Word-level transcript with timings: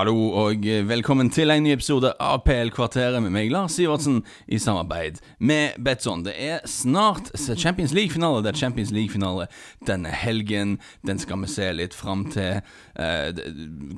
Hallo 0.00 0.30
og 0.32 0.62
velkommen 0.88 1.28
til 1.28 1.52
en 1.52 1.60
ny 1.60 1.74
episode 1.74 2.08
av 2.24 2.38
PL-kvarteret 2.46 3.20
med 3.20 3.34
meg, 3.34 3.50
Lars 3.52 3.74
Sivertsen, 3.76 4.22
i 4.48 4.56
samarbeid 4.56 5.18
med 5.44 5.74
Betson. 5.84 6.22
Det 6.24 6.32
er 6.40 6.62
snart 6.64 7.28
Champions 7.36 7.92
League-finale. 7.92 8.40
Det 8.40 8.54
er 8.54 8.60
Champions 8.62 8.94
League-finale 8.96 9.44
denne 9.84 10.08
helgen. 10.08 10.78
Den 11.04 11.20
skal 11.20 11.42
vi 11.42 11.50
se 11.52 11.68
litt 11.76 11.92
fram 11.92 12.22
til. 12.32 12.62
Eh, 12.96 13.42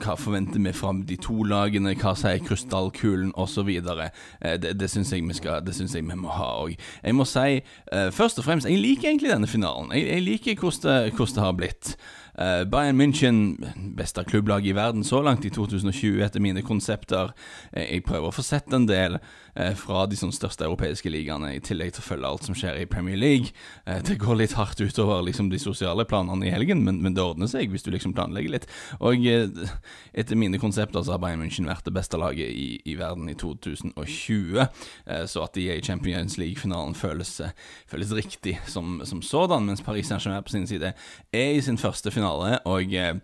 hva 0.02 0.16
forventer 0.18 0.58
vi 0.64 0.72
fra 0.74 0.90
de 1.06 1.18
to 1.22 1.44
lagene? 1.46 1.94
Hva 1.94 2.16
sier 2.18 2.42
krystallkulen, 2.42 3.30
osv. 3.38 3.70
Eh, 3.70 4.56
det 4.58 4.72
det 4.80 4.90
syns 4.90 5.12
jeg, 5.14 5.22
vi 5.22 5.38
synes 5.38 5.94
jeg 5.94 6.02
vi 6.08 6.18
må 6.18 6.34
ha 6.34 6.48
òg. 6.64 6.74
Jeg 7.04 7.14
må 7.14 7.28
si 7.30 7.60
eh, 7.60 8.10
først 8.10 8.42
og 8.42 8.48
fremst, 8.48 8.66
jeg 8.66 8.82
liker 8.82 9.12
egentlig 9.12 9.30
denne 9.36 9.46
finalen. 9.46 9.94
Jeg, 9.94 10.08
jeg 10.16 10.26
liker 10.26 10.66
hvordan 10.66 11.14
det, 11.14 11.30
det 11.36 11.46
har 11.46 11.54
blitt. 11.62 11.94
Uh, 12.32 12.64
Bayern 12.64 12.96
München, 12.96 13.58
beste 13.96 14.24
klubblag 14.24 14.64
i 14.66 14.72
verden 14.72 15.04
så 15.04 15.20
langt 15.20 15.44
i 15.44 15.50
2020 15.52 16.22
etter 16.24 16.40
mine 16.40 16.62
konsepter. 16.64 17.34
Uh, 17.76 17.82
jeg 17.84 18.06
prøver 18.06 18.30
å 18.30 18.32
få 18.32 18.44
sett 18.46 18.72
en 18.72 18.86
del 18.88 19.18
fra 19.76 20.06
de 20.08 20.16
sånn 20.16 20.32
største 20.32 20.64
europeiske 20.64 21.10
ligaene, 21.12 21.50
i 21.56 21.60
tillegg 21.60 21.92
til 21.92 22.00
å 22.00 22.06
følge 22.06 22.28
alt 22.28 22.46
som 22.48 22.56
skjer 22.56 22.78
i 22.80 22.86
Premier 22.88 23.18
League. 23.20 23.52
det 23.84 24.16
går 24.20 24.38
litt 24.40 24.54
hardt 24.56 24.80
utover 24.80 25.20
liksom, 25.26 25.50
de 25.52 25.60
sosiale 25.60 26.06
planene 26.08 26.48
i 26.48 26.52
helgen, 26.54 26.80
men, 26.86 27.02
men, 27.04 27.12
det 27.12 27.24
ordner 27.24 27.50
seg 27.50 27.68
hvis 27.72 27.84
du 27.84 27.90
liksom 27.92 28.14
planlegger 28.16 28.54
litt. 28.54 28.66
Og 29.04 29.26
etter 29.28 30.40
mine 30.40 30.60
konsepter 30.62 31.04
så 31.04 31.14
har 31.14 31.22
Bayern 31.22 31.42
München 31.44 31.68
vært 31.68 31.84
det 31.84 31.94
beste 31.96 32.20
laget 32.20 32.48
i, 32.48 32.80
i 32.88 32.96
verden 32.96 33.28
i 33.28 33.36
2020. 33.36 34.62
så 35.28 35.44
at 35.44 35.54
de 35.58 35.68
er 35.68 35.80
i 35.80 35.84
Champions 35.84 36.38
League-finalen 36.40 36.96
føles, 36.96 37.40
føles, 37.90 38.12
riktig 38.16 38.58
som, 38.66 39.00
som 39.04 39.22
sådan, 39.22 39.66
mens 39.68 39.84
Paris 39.84 40.08
Saint-Germain 40.08 40.44
på 40.44 40.54
sin 40.54 40.66
side 40.66 40.92
er 41.32 41.50
i 41.52 41.60
sin 41.60 41.78
første 41.78 42.10
finale. 42.10 42.58
Og 42.68 42.94
eh, 42.94 43.14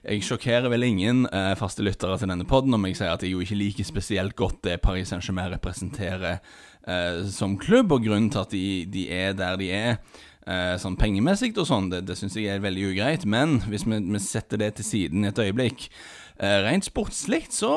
jeg 0.00 0.24
sjokkerer 0.24 0.70
vel 0.72 0.86
ingen 0.86 1.26
eh, 1.28 1.52
faste 1.60 1.84
lyttere 1.84 2.16
til 2.20 2.30
denne 2.32 2.46
poden 2.48 2.76
om 2.76 2.86
jeg 2.88 2.96
sier 2.96 3.12
at 3.12 3.24
jeg 3.24 3.34
jo 3.34 3.42
ikke 3.44 3.58
liker 3.58 3.88
spesielt 3.88 4.36
godt 4.38 4.62
det 4.64 4.80
Paris 4.80 5.12
Saint-Germain 5.12 5.52
representerer 5.52 6.40
eh, 6.86 7.20
som 7.28 7.58
klubb, 7.60 7.92
og 7.92 8.06
grunnen 8.06 8.30
til 8.32 8.44
at 8.44 8.54
de, 8.54 8.64
de 8.88 9.06
er 9.12 9.36
der 9.36 9.60
de 9.60 9.70
er. 9.76 10.00
Eh, 10.48 10.74
sånn 10.80 10.96
pengemessig 10.96 11.52
og 11.60 11.68
sånn, 11.68 11.90
det, 11.92 12.00
det 12.08 12.16
syns 12.16 12.38
jeg 12.38 12.48
er 12.48 12.64
veldig 12.64 12.86
ugreit. 12.94 13.26
Men 13.28 13.60
hvis 13.68 13.84
vi, 13.84 14.00
vi 14.00 14.22
setter 14.24 14.62
det 14.62 14.72
til 14.78 14.88
siden 14.88 15.28
et 15.28 15.38
øyeblikk 15.38 15.90
uh, 16.40 16.62
Rent 16.64 16.88
sportslig 16.88 17.44
så 17.52 17.72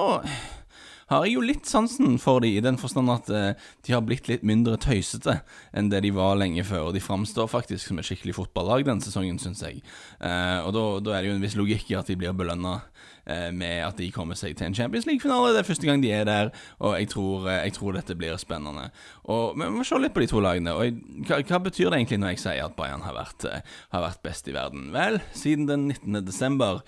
har 1.13 1.27
jeg 1.27 1.37
jo 1.37 1.43
litt 1.45 1.69
sansen 1.69 2.17
for 2.21 2.43
de, 2.43 2.53
i 2.57 2.63
den 2.63 2.79
forstand 2.81 3.11
at 3.13 3.31
eh, 3.33 3.67
de 3.85 3.95
har 3.95 4.03
blitt 4.05 4.29
litt 4.31 4.45
mindre 4.47 4.77
tøysete 4.81 5.39
enn 5.73 5.91
det 5.91 6.03
de 6.05 6.13
var 6.15 6.37
lenge 6.39 6.65
før. 6.67 6.89
Og 6.89 6.97
de 6.97 7.03
framstår 7.03 7.51
faktisk 7.51 7.89
som 7.89 8.01
et 8.01 8.07
skikkelig 8.07 8.37
fotballag 8.39 8.87
den 8.87 9.03
sesongen, 9.03 9.39
syns 9.41 9.63
jeg. 9.65 9.83
Eh, 10.19 10.59
og 10.65 10.73
da 10.75 11.15
er 11.15 11.23
det 11.23 11.31
jo 11.31 11.37
en 11.37 11.45
viss 11.45 11.59
logikk 11.59 11.91
i 11.91 11.99
at 11.99 12.09
de 12.11 12.19
blir 12.19 12.35
belønna 12.37 12.79
med 13.25 13.79
at 13.85 13.97
de 13.97 14.09
kommer 14.11 14.35
seg 14.35 14.57
til 14.57 14.67
en 14.67 14.75
Champions 14.75 15.05
League-finale. 15.07 15.53
Det 15.53 15.61
er 15.63 15.67
første 15.67 15.87
gang 15.87 16.03
de 16.03 16.11
er 16.11 16.25
der, 16.27 16.49
og 16.79 16.99
jeg 16.99 17.09
tror, 17.09 17.47
eh, 17.49 17.63
jeg 17.63 17.73
tror 17.73 17.91
dette 17.91 18.15
blir 18.15 18.37
spennende. 18.37 18.89
Og 19.23 19.57
Vi 19.57 19.69
må 19.69 19.83
se 19.83 19.99
litt 19.99 20.13
på 20.13 20.19
de 20.19 20.27
to 20.27 20.39
lagene. 20.39 20.73
Og 20.73 20.85
jeg, 20.85 20.97
hva, 21.27 21.41
hva, 21.41 21.59
betyr 21.63 21.89
det 21.89 21.99
egentlig 21.99 22.19
når 22.19 22.33
jeg 22.33 22.43
sier 22.43 22.65
at 22.65 22.75
Bayern 22.75 23.05
har 23.05 23.15
vært, 23.15 23.45
eh, 23.45 23.61
har 23.91 24.01
vært 24.01 24.23
best 24.23 24.47
i 24.47 24.55
verden? 24.55 24.91
Vel, 24.93 25.21
siden 25.33 25.67
den 25.67 25.87
19. 25.87 26.25
desember 26.25 26.83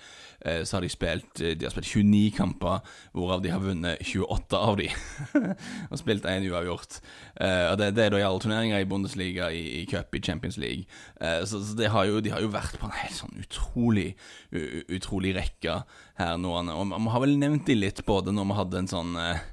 Eh, 0.46 0.64
så 0.64 0.76
har 0.76 0.84
de 0.84 0.90
spilt 0.92 1.40
eh, 1.40 1.54
De 1.56 1.66
har 1.66 1.72
spilt 1.72 1.88
29 1.88 2.30
kamper, 2.36 2.82
hvorav 3.16 3.42
de 3.42 3.50
har 3.50 3.62
vunnet 3.62 4.02
28 4.04 4.58
av 4.58 4.76
de. 4.78 4.88
og 5.90 6.00
spilt 6.00 6.28
én 6.28 6.46
uavgjort. 6.50 7.00
Og 7.36 7.78
det, 7.80 7.90
det, 7.96 8.04
er 8.04 8.12
da 8.12 8.20
i 8.20 8.24
alle 8.26 8.40
turneringer 8.40 8.80
i 8.80 8.88
Bundesliga, 8.88 9.50
i, 9.52 9.82
i 9.82 9.84
cup, 9.90 10.14
i 10.14 10.22
Champions 10.24 10.56
League. 10.56 10.86
Så, 11.20 11.60
så 11.60 11.88
har 11.92 12.06
jo, 12.08 12.20
de 12.24 12.32
har 12.32 12.40
jo 12.40 12.52
vært 12.52 12.78
på 12.80 12.88
en 12.88 12.96
helt 12.96 13.16
sånn 13.16 13.42
utrolig 13.42 14.06
utrolig 14.92 15.34
rekke 15.36 15.74
her 16.16 16.25
nå. 16.34 16.56
Og 16.74 16.94
vi 16.94 17.12
har 17.14 17.22
vel 17.22 17.36
nevnt 17.38 17.68
de 17.68 17.78
litt, 17.78 18.02
både 18.06 18.34
når 18.34 18.48
vi 18.50 18.58
hadde 18.60 18.80
en 18.82 18.90
sånn 18.90 19.14
eh, 19.20 19.44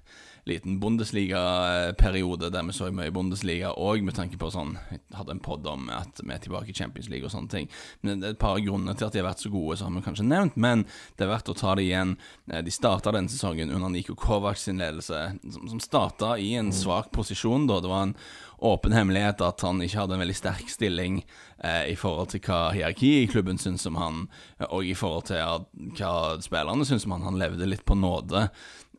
liten 0.46 0.80
Bundesliga-periode 0.80 2.50
der 2.52 2.66
vi 2.68 2.76
så 2.76 2.90
mye 2.92 3.12
Bundesliga, 3.16 3.72
og 3.80 4.04
med 4.04 4.16
tanke 4.18 4.40
på 4.40 4.50
sånn 4.52 4.76
Vi 4.90 5.00
hadde 5.16 5.38
en 5.38 5.44
pod 5.44 5.68
om 5.70 5.88
at 5.94 6.20
vi 6.20 6.34
er 6.36 6.42
tilbake 6.44 6.74
i 6.74 6.76
Champions 6.76 7.08
League 7.12 7.28
og 7.28 7.32
sånne 7.32 7.52
ting. 7.52 7.70
Men 8.02 8.20
det 8.20 8.28
er 8.28 8.36
et 8.36 8.42
par 8.42 8.60
grunner 8.60 8.98
til 8.98 9.08
at 9.08 9.16
de 9.16 9.22
har 9.22 9.30
vært 9.30 9.44
så 9.46 9.52
gode, 9.54 9.78
så 9.80 9.88
har 9.88 9.96
vi 9.96 10.04
kanskje 10.06 10.28
nevnt, 10.28 10.58
men 10.60 10.86
det 11.18 11.28
er 11.28 11.32
verdt 11.32 11.52
å 11.54 11.58
ta 11.58 11.76
det 11.80 11.88
igjen. 11.88 12.18
Eh, 12.52 12.64
de 12.66 12.74
starta 12.74 13.14
denne 13.16 13.32
sesongen 13.32 13.72
under 13.72 13.94
Niko 13.94 14.18
Kovacs 14.20 14.68
sin 14.68 14.82
ledelse, 14.84 15.22
som, 15.44 15.70
som 15.72 15.84
starta 15.84 16.36
i 16.42 16.54
en 16.60 16.74
svak 16.76 17.12
posisjon, 17.16 17.70
da. 17.70 17.80
Det 17.84 17.94
var 17.94 18.10
en 18.10 18.18
åpen 18.64 18.96
hemmelighet 18.96 19.42
at 19.44 19.64
han 19.66 19.82
ikke 19.84 20.00
hadde 20.02 20.16
en 20.18 20.24
veldig 20.24 20.38
sterk 20.38 20.70
stilling 20.72 21.20
eh, 21.64 21.92
i 21.92 21.98
forhold 22.00 22.32
til 22.34 22.44
hva 22.46 22.70
hierarkiet 22.76 23.26
i 23.26 23.32
klubben 23.32 23.60
syntes 23.62 23.88
om 23.90 24.00
han, 24.00 24.22
og 24.70 24.88
i 24.88 24.96
forhold 24.98 25.28
til 25.30 25.98
hva 26.00 26.14
spillerne 26.44 26.88
syntes 26.88 27.08
om 27.10 27.18
han. 27.18 27.28
Han 27.28 27.42
levde 27.42 27.70
litt 27.70 27.86
på 27.88 27.98
nåde. 28.00 28.48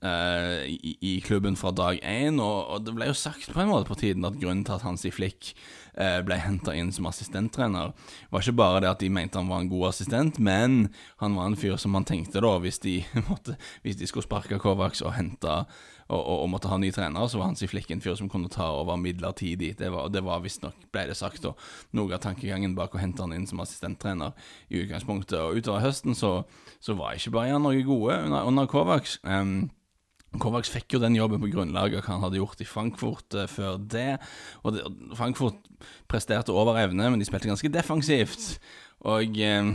Uh, 0.04 0.68
i, 0.68 0.98
i, 1.00 1.20
klubben 1.24 1.54
fra 1.56 1.70
dag 1.72 1.96
én, 2.04 2.36
og, 2.36 2.58
og, 2.68 2.82
det 2.84 2.92
ble 2.92 3.06
jo 3.08 3.14
sagt 3.16 3.48
på 3.54 3.62
en 3.62 3.70
måte 3.70 3.88
på 3.88 3.96
tiden 3.96 4.26
at 4.28 4.34
grunnen 4.36 4.60
til 4.66 4.74
at 4.74 4.82
Hansi 4.84 5.08
Flick 5.08 5.54
uh, 5.96 6.18
ble 6.20 6.36
henta 6.42 6.74
inn 6.76 6.90
som 6.92 7.06
assistenttrener, 7.08 7.94
var 8.28 8.44
ikke 8.44 8.58
bare 8.58 8.82
det 8.84 8.90
at 8.90 9.00
de 9.00 9.08
mente 9.08 9.40
han 9.40 9.48
var 9.48 9.62
en 9.62 9.70
god 9.70 9.86
assistent, 9.94 10.36
men 10.36 10.90
han 11.22 11.38
var 11.38 11.48
en 11.48 11.56
fyr 11.56 11.78
som 11.80 11.96
man 11.96 12.04
tenkte 12.04 12.42
da, 12.44 12.50
hvis 12.60 12.82
de, 12.84 12.98
måtte, 13.30 13.56
hvis 13.80 13.96
de 13.96 14.10
skulle 14.10 14.26
sparke 14.26 14.58
Kovacs 14.60 15.00
og 15.00 15.14
hente 15.16 15.54
og, 16.08 16.18
og, 16.20 16.34
og, 16.34 16.50
måtte 16.52 16.68
ha 16.68 16.76
ny 16.82 16.90
trener, 16.92 17.24
så 17.30 17.40
var 17.40 17.48
Hansi 17.48 17.68
Flick 17.70 17.88
en 17.94 18.02
fyr 18.04 18.18
som 18.18 18.28
kunne 18.28 18.50
ta 18.52 18.66
over 18.76 18.98
midlertidig. 19.00 19.70
Det 19.78 19.88
var, 19.94 20.10
det 20.12 20.20
var 20.26 20.42
visstnok, 20.44 20.84
ble 20.92 21.06
det 21.08 21.16
sagt, 21.16 21.46
og 21.48 21.56
noe 21.96 22.12
av 22.12 22.20
tankegangen 22.26 22.74
bak 22.76 22.92
å 22.92 23.00
hente 23.00 23.24
han 23.24 23.32
inn 23.32 23.48
som 23.48 23.62
assistenttrener 23.64 24.36
i 24.68 24.82
utgangspunktet. 24.82 25.38
Og 25.40 25.62
utover 25.62 25.86
høsten 25.86 26.12
så, 26.18 26.34
så 26.84 26.98
var 26.98 27.16
ikke 27.16 27.32
Bayern 27.38 27.64
noe 27.64 27.80
gode 27.88 28.18
under, 28.26 28.44
under 28.52 28.68
Kovacs. 28.68 29.16
Um, 29.24 29.72
Kovacs 30.42 30.72
fikk 30.72 30.96
jo 30.96 31.02
den 31.02 31.18
jobben 31.18 31.42
på 31.42 31.50
grunnlag 31.52 31.94
av 31.94 32.04
hva 32.04 32.14
han 32.16 32.24
hadde 32.26 32.40
gjort 32.40 32.62
i 32.62 32.68
Frankfurt 32.68 33.36
uh, 33.38 33.48
før 33.50 33.78
det. 33.78 34.16
Og 34.64 34.80
Frankfurt 35.18 35.60
presterte 36.10 36.54
over 36.54 36.80
evne, 36.80 37.10
men 37.10 37.22
de 37.22 37.28
spilte 37.28 37.50
ganske 37.50 37.72
defensivt. 37.72 38.56
Og 39.04 39.40
uh, 39.40 39.74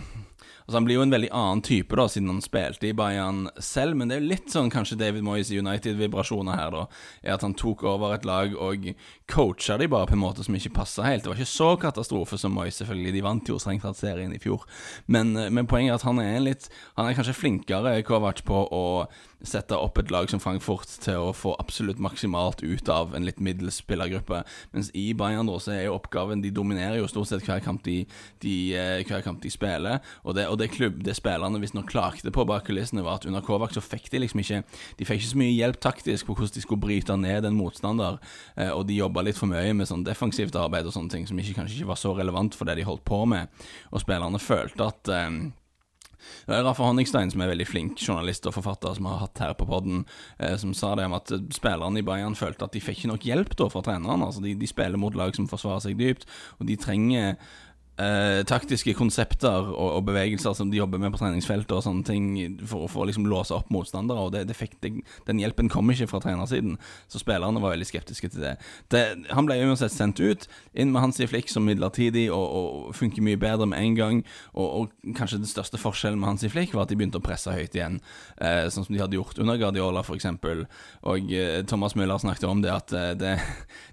Altså 0.69 0.77
Han 0.77 0.85
blir 0.85 0.99
jo 0.99 1.01
en 1.01 1.13
veldig 1.13 1.29
annen 1.33 1.61
type, 1.65 1.97
da 1.97 2.03
siden 2.05 2.29
han 2.29 2.43
spilte 2.45 2.85
i 2.85 2.93
Bayern 2.93 3.47
selv. 3.57 3.95
Men 3.97 4.05
det 4.05 4.15
er 4.15 4.19
jo 4.21 4.27
litt 4.29 4.51
sånn 4.53 4.67
kanskje 4.69 4.99
David 4.99 5.25
Moyes 5.25 5.49
i 5.49 5.57
United-vibrasjoner 5.57 6.59
her, 6.59 6.75
da. 6.75 6.83
Er 7.23 7.33
at 7.39 7.45
han 7.47 7.55
tok 7.57 7.81
over 7.89 8.13
et 8.13 8.27
lag 8.29 8.53
og 8.53 8.85
coacha 9.33 9.79
de 9.81 9.87
bare 9.89 10.05
på 10.11 10.13
en 10.13 10.21
måte 10.21 10.45
som 10.45 10.53
ikke 10.53 10.75
passa 10.75 11.07
helt. 11.07 11.25
Det 11.25 11.31
var 11.31 11.41
ikke 11.41 11.55
så 11.55 11.71
katastrofe 11.81 12.37
som 12.37 12.53
Moyes, 12.53 12.77
selvfølgelig. 12.83 13.15
De 13.17 13.25
vant 13.25 13.49
jo 13.49 13.57
strengt 13.57 13.81
tatt 13.81 13.97
serien 13.97 14.35
i 14.35 14.37
fjor. 14.43 14.67
Men, 15.09 15.33
eh, 15.33 15.49
men, 15.49 15.65
poenget 15.65 15.95
er 15.95 15.97
at 15.97 16.05
han 16.05 16.21
er 16.21 16.37
litt 16.45 16.69
Han 16.99 17.09
er 17.09 17.17
kanskje 17.17 17.39
flinkere, 17.39 17.95
Kovac, 18.05 18.45
på 18.45 18.61
å 18.69 18.85
sette 19.45 19.77
opp 19.77 19.97
et 20.01 20.11
lag 20.11 20.27
som 20.31 20.41
Frankfurt 20.41 20.89
til 21.03 21.29
å 21.29 21.31
få 21.35 21.53
absolutt 21.61 22.01
maksimalt 22.03 22.63
ut 22.63 22.89
av 22.91 23.13
en 23.15 23.25
litt 23.25 23.39
middels 23.43 23.79
spillergruppe. 23.79 24.41
Mens 24.75 24.89
i 24.97 25.09
Bayern 25.17 25.47
da, 25.47 25.55
så 25.61 25.73
er 25.75 25.85
jo 25.87 25.95
oppgaven 25.95 26.43
De 26.43 26.51
dominerer 26.51 26.99
jo 26.99 27.07
stort 27.07 27.29
sett 27.29 27.45
hver 27.47 27.61
kamp 27.63 27.83
de, 27.85 28.03
de, 28.43 28.55
eh, 28.75 29.03
hver 29.07 29.23
kamp 29.23 29.41
de 29.43 29.51
spiller. 29.51 29.99
Og 30.23 30.35
det, 30.35 30.47
og 30.47 30.59
det, 30.59 30.71
klubb, 30.75 31.01
det 31.05 31.15
spillerne 31.15 31.61
visstnok 31.61 31.87
klagde 31.89 32.33
på 32.35 32.45
bak 32.47 32.65
kulissene, 32.67 33.03
var 33.05 33.19
at 33.19 33.27
under 33.29 33.43
Kovac 33.45 33.75
så 33.75 33.83
fikk 33.83 34.09
de 34.11 34.23
liksom 34.25 34.43
ikke 34.43 34.63
De 34.99 35.07
fikk 35.07 35.21
ikke 35.21 35.31
så 35.31 35.41
mye 35.41 35.55
hjelp 35.55 35.79
taktisk 35.83 36.27
på 36.27 36.35
hvordan 36.35 36.55
de 36.55 36.65
skulle 36.65 36.83
bryte 36.83 37.15
ned 37.17 37.47
en 37.47 37.57
motstander. 37.57 38.19
Eh, 38.57 38.71
og 38.73 38.87
de 38.89 38.99
jobba 38.99 39.23
litt 39.25 39.39
for 39.39 39.51
mye 39.51 39.71
med 39.73 39.89
sånn 39.89 40.03
defensivt 40.07 40.57
arbeid 40.59 40.87
og 40.89 40.95
sånne 40.95 41.13
ting 41.15 41.27
som 41.29 41.39
ikke, 41.39 41.55
kanskje 41.61 41.79
ikke 41.79 41.93
var 41.93 42.01
så 42.01 42.13
relevant 42.17 42.57
for 42.57 42.67
det 42.67 42.79
de 42.79 42.87
holdt 42.87 43.05
på 43.07 43.23
med. 43.29 43.47
Og 43.93 44.03
spillerne 44.03 44.41
følte 44.43 44.89
at 44.91 45.13
eh, 45.15 45.29
det 46.47 46.57
er 46.57 46.65
Rafa 46.67 46.85
Honningstein, 46.87 47.31
som 47.33 47.43
er 47.43 47.51
veldig 47.53 47.67
flink 47.69 48.03
journalist 48.03 48.47
og 48.49 48.55
forfatter, 48.57 48.97
som 48.97 49.07
har 49.09 49.23
hatt 49.23 49.43
her 49.43 49.55
på 49.57 49.67
podden, 49.69 50.03
eh, 50.39 50.55
som 50.59 50.75
sa 50.77 50.93
det 50.99 51.07
om 51.09 51.17
at 51.17 51.31
spillerne 51.55 52.01
i 52.01 52.05
Bayern 52.05 52.37
følte 52.39 52.67
at 52.67 52.75
de 52.75 52.83
fikk 52.83 52.99
ikke 52.99 53.13
nok 53.13 53.27
hjelp 53.29 53.55
da 53.59 53.69
fra 53.71 53.83
treneren. 53.85 54.25
Altså 54.25 54.43
de, 54.43 54.55
de 54.59 54.69
spiller 54.69 54.99
mot 54.99 55.15
lag 55.15 55.35
som 55.37 55.47
forsvarer 55.49 55.87
seg 55.87 55.99
dypt, 55.99 56.27
og 56.59 56.69
de 56.69 56.77
trenger 56.79 57.37
eh, 57.99 58.41
taktiske 58.47 58.93
konsepter 58.97 59.69
og, 59.69 59.89
og, 59.97 60.03
bevegelser 60.07 60.55
som 60.57 60.71
de 60.71 60.79
jobber 60.79 61.01
med 61.01 61.13
på 61.13 61.19
treningsfeltet 61.21 61.73
og 61.75 61.83
sånne 61.85 62.05
ting 62.07 62.29
for, 62.67 62.87
å 62.87 63.07
liksom 63.07 63.27
låse 63.29 63.55
opp 63.55 63.69
motstandere. 63.73 64.25
Og 64.25 64.33
det, 64.33 64.45
det 64.49 64.57
fikk, 64.57 64.77
det, 64.83 64.93
Den 65.27 65.41
hjelpen 65.41 65.69
kom 65.71 65.89
ikke 65.91 66.09
fra 66.11 66.21
trenersiden, 66.23 66.77
så 67.11 67.21
spillerne 67.21 67.61
var 67.61 67.75
veldig 67.75 67.89
skeptiske 67.89 68.31
til 68.33 68.45
det. 68.45 68.55
det 68.93 69.03
han 69.29 69.47
ble 69.47 69.59
uansett 69.65 69.93
sendt 69.93 70.21
ut, 70.23 70.47
inn 70.73 70.93
med 70.93 71.03
Hansi 71.03 71.27
Flick 71.29 71.51
som 71.51 71.67
midlertidig 71.67 72.27
og, 72.33 72.45
og 72.45 72.95
funker 72.97 73.25
mye 73.25 73.39
bedre 73.39 73.67
med 73.69 73.83
en 73.83 73.99
gang. 73.99 74.23
Og, 74.53 74.67
og 74.69 75.15
kanskje 75.17 75.41
den 75.41 75.51
største 75.51 75.81
forskjellen 75.81 76.19
med 76.19 76.33
Hansi 76.33 76.51
Flick 76.51 76.73
var 76.75 76.87
at 76.87 76.93
de 76.93 76.99
begynte 76.99 77.21
å 77.21 77.25
presse 77.25 77.53
høyt 77.53 77.75
igjen, 77.77 77.99
eh, 78.37 78.65
sånn 78.71 78.87
som 78.87 78.95
de 78.95 79.01
hadde 79.03 79.19
gjort 79.19 79.39
under 79.41 79.59
Guardiola 79.59 80.03
f.eks. 80.05 80.29
Og 81.09 81.33
eh, 81.35 81.59
Thomas 81.69 81.95
Müller 81.99 82.21
snakket 82.21 82.47
om 82.49 82.63
det 82.63 82.73
at, 82.73 82.95
eh, 82.95 83.45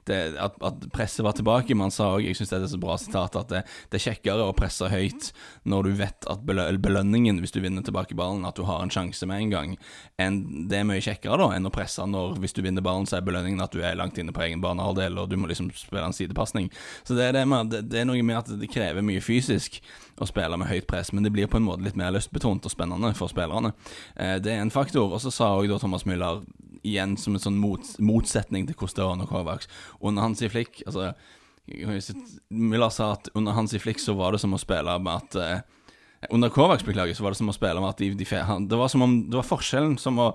at, 0.47 0.59
at 0.70 0.88
presset 0.94 1.25
var 1.26 1.37
tilbake, 1.37 1.75
men 1.75 1.88
han 1.88 1.94
sa 1.94 2.12
òg, 2.14 2.25
jeg 2.26 2.38
syns 2.38 2.52
det 2.52 2.62
er 2.62 2.73
så 2.76 2.81
bra 2.81 2.97
sitat, 3.00 3.38
at 3.41 3.52
det, 3.52 3.64
det 3.96 4.02
er 4.02 4.12
kjekkere 4.12 4.44
å 4.44 4.54
presse 4.56 4.88
høyt 4.93 5.31
når 5.64 5.88
du 5.88 5.93
vet 6.02 6.26
at 6.28 6.43
belønningen 6.44 7.40
hvis 7.40 7.54
du 7.54 7.62
vinner 7.64 7.84
tilbake 7.87 8.16
ballen, 8.19 8.44
at 8.44 8.58
du 8.58 8.66
har 8.69 8.82
en 8.84 8.93
sjanse 8.93 9.26
med 9.28 9.46
en 9.46 9.54
gang, 9.54 9.76
enn 10.20 10.69
det 10.69 10.81
er 10.81 10.88
mye 10.88 11.04
kjekkere 11.04 11.38
da 11.40 11.48
enn 11.56 11.69
å 11.69 11.72
presse 11.72 12.04
når 12.04 12.37
hvis 12.43 12.56
du 12.56 12.60
vinner 12.66 12.84
ballen, 12.84 13.08
så 13.08 13.19
er 13.19 13.26
belønningen 13.26 13.64
at 13.64 13.72
du 13.72 13.81
er 13.81 13.96
langt 13.96 14.19
inne 14.20 14.34
på 14.37 14.44
egen 14.44 14.60
banehalvdel, 14.64 15.16
og 15.22 15.31
du 15.32 15.38
må 15.40 15.48
liksom 15.48 15.70
spille 15.76 16.04
en 16.04 16.16
sidepasning. 16.16 16.69
Så 17.08 17.16
det 17.16 17.31
er, 17.31 17.38
det, 17.38 17.46
med, 17.48 17.72
det 17.72 18.02
er 18.02 18.08
noe 18.08 18.26
med 18.26 18.43
at 18.43 18.52
det 18.60 18.70
krever 18.72 19.06
mye 19.06 19.25
fysisk 19.25 19.81
å 20.20 20.28
spille 20.28 20.60
med 20.60 20.69
høyt 20.69 20.88
press, 20.90 21.12
men 21.16 21.25
det 21.25 21.32
blir 21.32 21.49
på 21.50 21.60
en 21.60 21.66
måte 21.66 21.87
litt 21.87 21.96
mer 21.99 22.12
lystbetont 22.14 22.69
og 22.69 22.72
spennende 22.72 23.14
for 23.16 23.32
spillerne. 23.32 23.72
Eh, 24.16 24.37
det 24.44 24.52
er 24.52 24.62
en 24.64 24.75
faktor. 24.75 25.08
Og 25.12 25.22
så 25.25 25.32
sa 25.32 25.54
òg 25.56 25.72
Thomas 25.81 26.06
Müller 26.08 26.42
igjen 26.87 27.16
som 27.20 27.37
en 27.37 27.42
sånn 27.42 27.58
mot, 27.60 27.88
motsetning 27.99 28.69
til 28.69 28.78
Kosteron 28.78 29.25
og 29.25 29.32
Kovacs. 29.32 29.70
Under 30.00 30.26
hans 30.26 30.44
i 30.44 30.50
flikk 30.52 30.82
altså, 30.87 31.12
Müller 31.66 32.92
sa 32.94 33.12
at 33.16 33.30
under 33.34 33.56
hans 33.56 33.74
i 33.74 33.80
flikk 33.82 33.98
så 34.02 34.14
var 34.14 34.34
det 34.34 34.42
som 34.42 34.54
å 34.54 34.60
spille 34.60 34.98
med 35.02 35.14
at 35.14 35.38
eh, 35.42 35.64
under 36.30 36.48
Kovacs, 36.48 36.84
beklager, 36.86 37.14
så 37.14 37.24
var 37.24 37.34
det 37.34 37.40
som 37.40 37.50
å 37.50 37.54
spille 37.54 37.80
med 37.82 37.90
at 37.90 38.00
de, 38.00 38.12
de, 38.16 38.26
Det 38.70 38.78
var 38.78 38.88
som 38.88 39.02
om 39.04 39.16
Det 39.30 39.36
var 39.36 39.46
forskjellen 39.46 39.98
som 39.98 40.18
å 40.22 40.30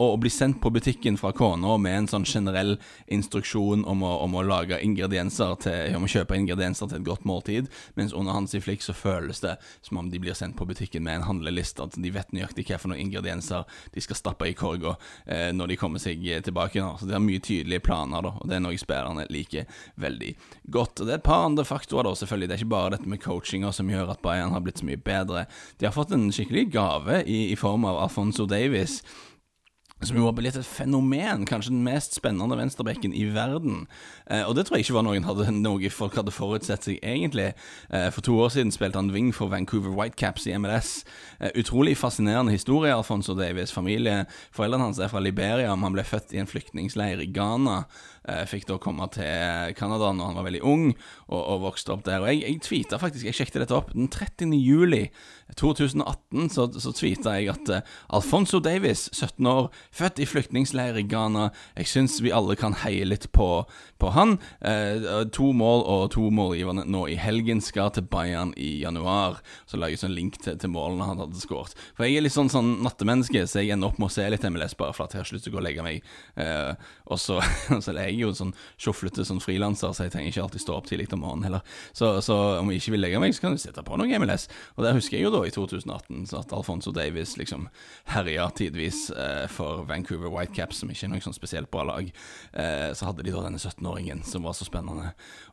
å 0.00 0.16
bli 0.16 0.30
sendt 0.32 0.60
på 0.62 0.70
butikken 0.72 1.16
fra 1.20 1.32
kona 1.36 1.76
med 1.80 1.96
en 1.96 2.08
sånn 2.10 2.24
generell 2.26 2.74
instruksjon 3.12 3.84
om 3.88 4.02
å, 4.06 4.12
om 4.24 4.34
å 4.34 4.44
lage 4.46 4.80
ingredienser 4.82 5.54
til, 5.62 5.96
om 5.96 6.06
å 6.06 6.10
kjøpe 6.10 6.38
ingredienser 6.38 6.90
til 6.90 7.00
et 7.00 7.06
godt 7.06 7.26
måltid, 7.28 7.68
mens 7.98 8.14
under 8.16 8.36
hans 8.36 8.54
i 8.56 8.62
flikk 8.62 8.82
så 8.84 8.96
føles 8.96 9.42
det 9.44 9.56
som 9.84 10.00
om 10.00 10.10
de 10.10 10.20
blir 10.22 10.36
sendt 10.38 10.56
på 10.58 10.66
butikken 10.68 11.04
med 11.06 11.20
en 11.20 11.28
handleliste, 11.28 11.84
at 11.84 11.98
de 12.00 12.12
vet 12.14 12.32
nøyaktig 12.34 12.66
hva 12.68 12.80
for 12.82 12.92
noen 12.92 13.04
ingredienser 13.04 13.66
de 13.94 14.04
skal 14.04 14.18
stappe 14.18 14.48
i 14.48 14.56
korga 14.58 14.96
eh, 15.26 15.50
når 15.54 15.72
de 15.72 15.78
kommer 15.80 16.02
seg 16.02 16.24
tilbake. 16.44 16.82
Nå. 16.82 16.96
Så 16.98 17.08
de 17.08 17.16
har 17.16 17.22
mye 17.22 17.42
tydelige 17.42 17.84
planer, 17.86 18.24
da, 18.24 18.34
og 18.40 18.48
det 18.48 18.58
er 18.58 18.64
noe 18.64 18.80
spillerne 18.80 19.26
liker 19.32 19.68
veldig 20.00 20.34
godt. 20.72 21.02
Og 21.02 21.06
Det 21.06 21.14
er 21.14 21.20
et 21.20 21.26
par 21.28 21.46
andre 21.46 21.66
faktorer, 21.68 22.08
da, 22.08 22.16
selvfølgelig. 22.18 22.48
Det 22.48 22.56
er 22.56 22.64
ikke 22.64 22.74
bare 22.74 22.94
dette 22.96 23.12
med 23.12 23.22
coachinga 23.22 23.72
som 23.74 23.90
gjør 23.92 24.14
at 24.14 24.22
Bayern 24.24 24.54
har 24.56 24.64
blitt 24.64 24.82
så 24.82 24.88
mye 24.88 25.00
bedre. 25.00 25.46
De 25.78 25.88
har 25.88 25.94
fått 25.94 26.14
en 26.16 26.30
skikkelig 26.34 26.70
gave 26.74 27.22
i, 27.26 27.44
i 27.52 27.58
form 27.58 27.86
av 27.88 28.00
Alfonso 28.06 28.48
Davies 28.50 29.02
som 30.02 30.18
jo 30.18 30.26
har 30.26 30.34
blitt 30.36 30.56
et 30.58 30.66
fenomen, 30.66 31.44
kanskje 31.46 31.72
den 31.72 31.84
mest 31.86 32.16
spennende 32.16 32.56
venstrebekken 32.58 33.14
i 33.14 33.24
verden. 33.34 33.86
Eh, 34.26 34.42
og 34.48 34.56
det 34.56 34.66
tror 34.66 34.78
jeg 34.78 34.86
ikke 34.86 34.96
var 34.98 35.06
noen 35.06 35.26
hadde, 35.26 35.46
noe 35.54 35.90
folk 35.94 36.16
hadde 36.18 36.34
forutsett 36.34 36.88
seg, 36.88 36.98
egentlig. 37.06 37.52
Eh, 37.90 38.08
for 38.14 38.24
to 38.26 38.36
år 38.42 38.52
siden 38.54 38.74
spilte 38.74 38.98
han 38.98 39.12
wing 39.14 39.30
for 39.34 39.52
Vancouver 39.52 39.94
Whitecaps 39.94 40.48
i 40.50 40.56
MLS. 40.58 41.04
Eh, 41.38 41.52
utrolig 41.60 41.94
fascinerende 42.00 42.54
historie, 42.54 42.94
Alfonso 42.94 43.36
Davies 43.38 43.74
familie. 43.74 44.24
Foreldrene 44.54 44.90
hans 44.90 45.02
er 45.02 45.12
fra 45.12 45.22
Liberia, 45.22 45.74
men 45.76 45.90
han 45.90 45.98
ble 45.98 46.06
født 46.06 46.34
i 46.34 46.42
en 46.42 46.50
flyktningleir 46.50 47.22
i 47.22 47.30
Ghana. 47.32 47.84
Eh, 48.22 48.44
fikk 48.46 48.68
da 48.68 48.78
komme 48.82 49.08
til 49.14 49.74
Canada 49.78 50.12
når 50.14 50.30
han 50.30 50.38
var 50.38 50.46
veldig 50.46 50.64
ung, 50.66 50.88
og, 51.28 51.40
og 51.40 51.64
vokste 51.68 51.94
opp 51.94 52.04
der. 52.06 52.22
Og 52.22 52.30
jeg, 52.30 52.42
jeg 52.46 52.62
tweeta 52.66 52.98
faktisk, 53.02 53.26
jeg 53.26 53.38
sjekket 53.38 53.64
dette 53.64 53.78
opp, 53.78 53.94
den 53.94 54.10
30. 54.10 54.54
juli 54.58 55.06
2018 55.58 56.50
så, 56.52 56.66
så 56.80 56.92
tweeta 56.96 57.34
jeg 57.38 57.50
at 57.52 57.70
uh, 57.72 57.94
Alfonso 58.16 58.60
Davis, 58.62 59.08
17 59.12 59.46
år, 59.48 59.68
født 59.94 60.22
i 60.22 60.28
flyktningleir 60.28 60.98
i 61.00 61.06
Ghana, 61.08 61.50
jeg 61.76 61.90
syns 61.90 62.18
vi 62.24 62.32
alle 62.34 62.56
kan 62.58 62.76
heie 62.82 63.06
litt 63.08 63.28
på, 63.34 63.48
på 64.00 64.12
han. 64.16 64.38
Uh, 64.64 65.24
to 65.34 65.52
mål 65.56 65.84
og 65.88 66.04
to 66.16 66.28
målgiverne 66.34 66.86
nå 66.88 67.04
i 67.12 67.18
helgen 67.20 67.62
skal 67.64 67.92
til 67.94 68.06
Bayern 68.08 68.54
i 68.56 68.74
januar. 68.82 69.40
Så 69.66 69.80
lager 69.80 69.96
jeg 69.96 70.04
sånn 70.04 70.16
link 70.16 70.38
til, 70.42 70.58
til 70.60 70.72
målene 70.72 71.08
han 71.08 71.22
hadde 71.22 71.42
skåret. 71.42 71.76
For 71.96 72.06
jeg 72.06 72.18
er 72.18 72.26
litt 72.26 72.36
sånn, 72.36 72.52
sånn 72.52 72.78
nattemenneske, 72.84 73.44
så 73.46 73.62
jeg 73.62 73.74
ender 73.76 73.92
opp 73.92 74.00
med 74.02 74.10
å 74.10 74.14
se 74.14 74.28
litt 74.32 74.46
MLS 74.48 74.76
bare 74.78 74.96
for 74.96 75.06
at 75.06 75.16
jeg 75.16 75.24
har 75.24 75.30
slutt 75.30 75.48
å 75.50 75.54
gå 75.54 75.60
og 75.60 75.66
legge 75.66 75.86
meg. 75.86 76.12
Uh, 76.38 76.74
og 77.12 77.20
så, 77.20 77.40
så 77.84 77.94
er 77.94 78.08
jeg 78.08 78.22
jo 78.22 78.32
sånn 78.36 78.54
sjoflete 78.80 79.26
sånn 79.28 79.42
frilanser, 79.42 79.92
så 79.94 80.06
jeg 80.06 80.14
trenger 80.16 80.32
ikke 80.32 80.46
alltid 80.46 80.64
stå 80.64 80.76
opp 80.78 80.88
tidlig 80.90 81.10
om 81.12 81.24
morgenen 81.24 81.48
heller. 81.50 81.66
Så, 81.92 82.14
så, 82.24 82.38
om 82.60 82.70
jeg 82.72 82.82
ikke 82.82 82.96
vil 82.96 83.04
legge 83.06 83.22
meg, 83.22 83.34
så 83.36 83.46
kan 83.46 83.56
jeg 83.56 83.64
sette 83.66 83.84
på 83.86 83.98
noe 84.00 84.20
MLS. 84.22 84.48
Og 84.76 84.86
der 84.86 84.96
husker 84.96 85.18
jeg 85.18 85.26
jo 85.26 85.34
da 85.34 85.41
i 85.46 85.54
2018 85.54 86.26
så 86.30 86.40
at 86.42 86.52
Alfonso 86.56 86.92
Davies 86.94 87.36
liksom 87.40 87.68
herja 88.12 88.48
tidvis 88.56 89.10
eh, 89.10 89.46
for 89.50 89.84
Vancouver 89.88 90.32
Whitecaps, 90.32 90.82
som 90.82 90.90
ikke 90.92 91.08
er 91.08 91.12
noe 91.14 91.24
sånn 91.24 91.36
spesielt 91.36 91.70
bra 91.72 91.84
lag. 91.88 92.10
Eh, 92.52 92.90
så 92.96 93.08
hadde 93.08 93.26
de 93.26 93.34
da 93.34 93.44
denne 93.46 93.60
17-åringen 93.60 94.22
som 94.26 94.46
var 94.46 94.56
så 94.58 94.66
spennende. 94.68 95.12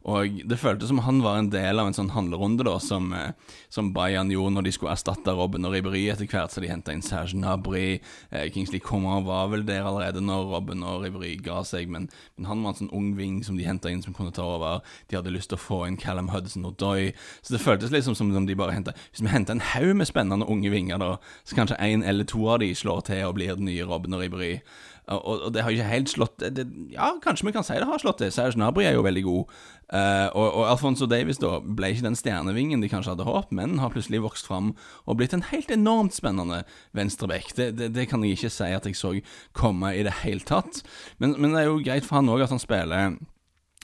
Og 0.10 0.42
det 0.48 0.60
føltes 0.60 0.92
som 0.92 1.02
han 1.04 1.22
var 1.24 1.40
en 1.40 1.52
del 1.52 1.82
av 1.82 1.90
en 1.90 1.96
sånn 1.96 2.14
handlerunde 2.16 2.66
da, 2.68 2.78
som, 2.84 3.12
eh, 3.14 3.32
som 3.70 3.92
Bayern 3.96 4.32
gjorde 4.32 4.56
når 4.56 4.68
de 4.68 4.76
skulle 4.76 4.96
erstatte 4.96 5.36
Robben 5.36 5.68
og 5.68 5.76
Ribéry 5.76 6.06
etter 6.12 6.30
hvert, 6.30 6.54
så 6.54 6.64
de 6.64 6.72
henta 6.72 6.96
inn 6.96 7.04
Serge 7.06 7.38
Nabry. 7.38 8.00
Eh, 8.32 8.48
Kingsley 8.54 8.80
Coman 8.80 9.26
var 9.28 9.50
vel 9.52 9.66
der 9.68 9.84
allerede 9.84 10.24
når 10.24 10.48
Robben 10.54 10.84
og 10.84 11.04
Ribéry 11.04 11.36
ga 11.44 11.62
seg, 11.68 11.90
men, 11.92 12.10
men 12.38 12.50
han 12.50 12.64
var 12.64 12.74
en 12.74 12.82
sånn 12.84 12.94
ung 12.96 13.12
ving 13.18 13.42
som 13.46 13.58
de 13.60 13.68
henta 13.68 13.92
inn 13.92 14.04
som 14.06 14.16
kunne 14.16 14.34
ta 14.36 14.46
over. 14.46 14.84
De 15.10 15.20
hadde 15.20 15.34
lyst 15.34 15.52
til 15.52 15.60
å 15.60 15.64
få 15.64 15.84
inn 15.88 16.00
Callum 16.00 16.32
Hudson 16.34 16.68
og 16.70 16.78
Doy. 16.80 17.12
Så 17.42 17.56
det 17.56 17.64
føltes 17.64 17.94
liksom 17.94 18.16
som 18.16 18.32
om 18.36 18.48
de 18.48 18.56
bare 18.58 18.76
henta 18.76 18.94
Hvis 19.12 19.24
vi 19.24 19.32
henter 19.32 19.56
en 19.56 19.64
haug 19.80 19.96
med 19.98 20.10
spennende 20.10 20.48
unge 20.50 20.72
vinger, 20.74 21.02
da, 21.02 21.16
så 21.48 21.58
kanskje 21.58 21.80
én 21.84 22.06
eller 22.06 22.28
to 22.30 22.46
av 22.52 22.62
de 22.64 22.74
slår 22.76 23.08
til 23.10 23.26
og 23.28 23.36
blir 23.40 23.58
den 23.58 23.70
nye 23.70 23.88
Robben 23.88 24.16
og 24.16 24.24
Ribéry. 24.24 24.60
Og, 25.10 25.26
og, 25.26 25.54
det 25.54 25.64
har 25.66 25.74
ikke 25.74 25.90
helt 25.90 26.12
slått 26.12 26.44
det, 26.54 26.68
Ja, 26.94 27.16
kanskje 27.24 27.48
vi 27.48 27.54
kan 27.56 27.66
si 27.66 27.78
det 27.80 27.88
har 27.90 28.02
slått 28.02 28.20
til. 28.22 28.32
Serge 28.34 28.60
Nabri 28.62 28.86
er 28.86 28.94
jo 28.94 29.06
veldig 29.06 29.24
god. 29.26 29.56
Uh, 29.90 30.28
og, 30.38 30.46
og, 30.46 30.64
Alfonso 30.70 31.08
Davis 31.10 31.42
da 31.42 31.56
ble 31.66 31.90
ikke 31.94 32.06
den 32.06 32.18
stjernevingen 32.20 32.84
de 32.84 32.92
kanskje 32.92 33.16
hadde 33.16 33.26
håpet, 33.26 33.56
men 33.58 33.80
har 33.82 33.90
plutselig 33.94 34.22
vokst 34.22 34.46
fram 34.46 34.76
og 35.10 35.18
blitt 35.18 35.34
en 35.34 35.48
helt 35.50 35.74
enormt 35.74 36.14
spennende 36.14 36.62
venstreback. 36.98 37.56
Det, 37.58 37.72
det, 37.80 37.90
det, 37.96 38.06
kan 38.12 38.24
jeg 38.24 38.38
ikke 38.38 38.54
si 38.54 38.70
at 38.70 38.86
jeg 38.86 39.00
så 39.00 39.16
komme 39.58 39.96
i 39.98 40.06
det 40.06 40.20
hele 40.22 40.46
tatt. 40.46 40.84
Men, 41.18 41.34
men 41.42 41.56
det 41.56 41.64
er 41.64 41.72
jo 41.72 41.82
greit 41.82 42.06
for 42.06 42.20
han 42.20 42.30
òg 42.30 42.46
at 42.46 42.54
han 42.54 42.62
spiller 42.62 43.18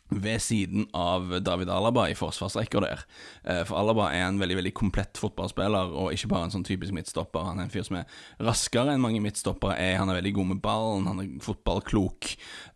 ved 0.10 0.42
siden 0.42 0.86
av 0.94 1.31
David 1.42 1.69
Alaba 1.74 2.06
i 2.10 2.16
forsvarsrekka 2.18 2.81
der. 2.84 3.02
Eh, 3.44 3.63
for 3.66 3.80
Alaba 3.80 4.12
er 4.13 4.28
en 4.28 4.40
veldig 4.42 4.60
veldig 4.60 4.74
komplett 4.78 5.18
fotballspiller, 5.18 5.94
og 5.98 6.13
ikke 6.13 6.30
bare 6.30 6.48
en 6.48 6.54
sånn 6.54 6.68
typisk 6.68 6.94
midtstopper. 6.94 7.48
Han 7.48 7.60
er 7.60 7.68
en 7.68 7.74
fyr 7.74 7.88
som 7.88 7.98
er 8.00 8.22
raskere 8.46 8.94
enn 8.94 9.04
mange 9.04 9.24
midtstoppere 9.24 9.80
er. 9.81 9.98
Han 9.98 10.12
er 10.13 10.19
veldig 10.22 10.36
god 10.38 10.52
med 10.54 10.62
ballen, 10.66 11.10
han 11.10 11.24
er 11.24 11.31
fotballklok. 11.46 12.36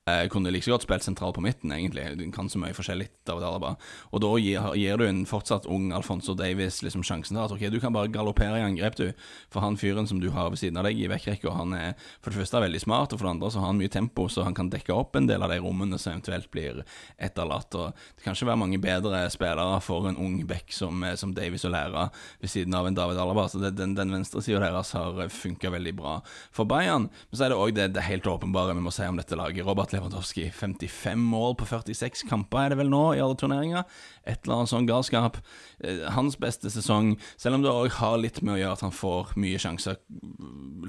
Eh, 0.09 0.27
kunne 0.31 0.51
like 0.51 0.71
godt 0.71 0.85
spilt 0.85 1.03
sentralt 1.03 1.35
på 1.35 1.43
midten, 1.43 1.71
egentlig. 1.71 2.05
Du 2.17 2.23
kan 2.31 2.49
så 2.49 2.59
mye 2.61 2.75
forskjellig. 2.75 3.09
Og 3.29 4.21
da 4.23 4.29
gir, 4.41 4.67
gir, 4.79 4.97
du 4.97 5.05
en 5.05 5.25
fortsatt 5.29 5.67
ung 5.69 5.91
Alfonso 5.93 6.33
Davis 6.37 6.81
liksom 6.85 7.03
sjansen 7.05 7.35
til 7.37 7.43
at 7.43 7.53
ok, 7.53 7.65
du 7.71 7.79
kan 7.81 7.93
bare 7.93 8.11
galoppere 8.11 8.59
i 8.59 8.65
angrep, 8.65 8.97
du. 8.97 9.11
For 9.53 9.63
han 9.63 9.77
fyren 9.77 10.07
som 10.09 10.21
du 10.21 10.29
har 10.33 10.49
ved 10.49 10.61
siden 10.61 10.79
av 10.79 10.87
deg 10.87 10.99
i 10.99 11.09
vekkrekka, 11.11 11.53
han 11.53 11.75
er 11.77 11.93
for 12.21 12.31
det 12.31 12.41
første 12.41 12.63
veldig 12.63 12.81
smart, 12.81 13.13
og 13.13 13.19
for 13.19 13.27
det 13.27 13.35
andre 13.35 13.51
så 13.53 13.61
har 13.61 13.71
han 13.71 13.81
mye 13.81 13.93
tempo, 13.93 14.27
så 14.31 14.45
han 14.47 14.57
kan 14.57 14.71
dekke 14.73 14.95
opp 14.95 15.17
en 15.19 15.29
del 15.29 15.43
av 15.45 15.53
de 15.53 15.59
rommene 15.61 15.99
som 16.01 16.13
eventuelt 16.15 16.49
blir 16.53 16.81
etterlatt. 17.17 17.75
Og 17.77 17.93
det 18.15 18.25
kan 18.25 18.37
ikke 18.37 18.49
være 18.51 18.63
mange 18.63 18.81
bedre 18.81 19.23
spillere 19.33 19.79
for 19.85 20.09
en 20.09 20.19
ung 20.19 20.39
back 20.49 20.73
som, 20.73 21.03
eh, 21.03 21.17
som 21.19 21.33
Davis 21.35 21.67
å 21.67 21.73
lære 21.73 22.09
ved 22.41 22.53
siden 22.53 22.77
av 22.77 22.87
en 22.87 22.97
David 22.97 23.21
Alaba. 23.21 23.47
Så 23.49 23.61
det, 23.61 23.75
den, 23.77 23.95
den 23.97 24.13
venstresida 24.15 24.63
deres 24.63 24.93
har 24.97 25.27
funka 25.29 25.73
veldig 25.75 25.95
bra 25.99 26.19
for 26.55 26.69
Bayern. 26.69 27.09
Men 27.29 27.37
så 27.37 27.45
er 27.45 27.53
det 27.53 27.59
òg 27.59 27.75
det, 27.77 27.91
det 27.93 28.07
helt 28.07 28.27
åpenbare 28.27 28.73
vi 28.73 28.85
må 28.85 28.93
si 28.93 29.05
om 29.05 29.19
dette 29.19 29.37
laget. 29.37 29.65
Robert 29.67 29.93
Lewandowski. 29.99 30.51
55 30.55 31.19
mål 31.19 31.55
på 31.59 31.67
46 31.67 32.23
kamper 32.29 32.63
er 32.63 32.73
det 32.73 32.79
vel 32.79 32.91
nå 32.91 33.03
i 33.15 33.21
alle 33.23 33.35
turneringer. 33.39 33.83
Et 34.23 34.39
eller 34.43 34.61
annet 34.61 34.71
sånn 34.71 34.87
galskap. 34.87 35.39
Eh, 35.83 36.05
hans 36.15 36.37
beste 36.39 36.71
sesong, 36.71 37.17
selv 37.37 37.59
om 37.59 37.65
det 37.65 37.73
òg 37.73 37.99
har 37.99 38.17
litt 38.21 38.41
med 38.41 38.55
å 38.55 38.59
gjøre 38.61 38.77
at 38.77 38.85
han 38.87 38.95
får 38.95 39.35
mye 39.39 39.59
sjanser 39.59 39.99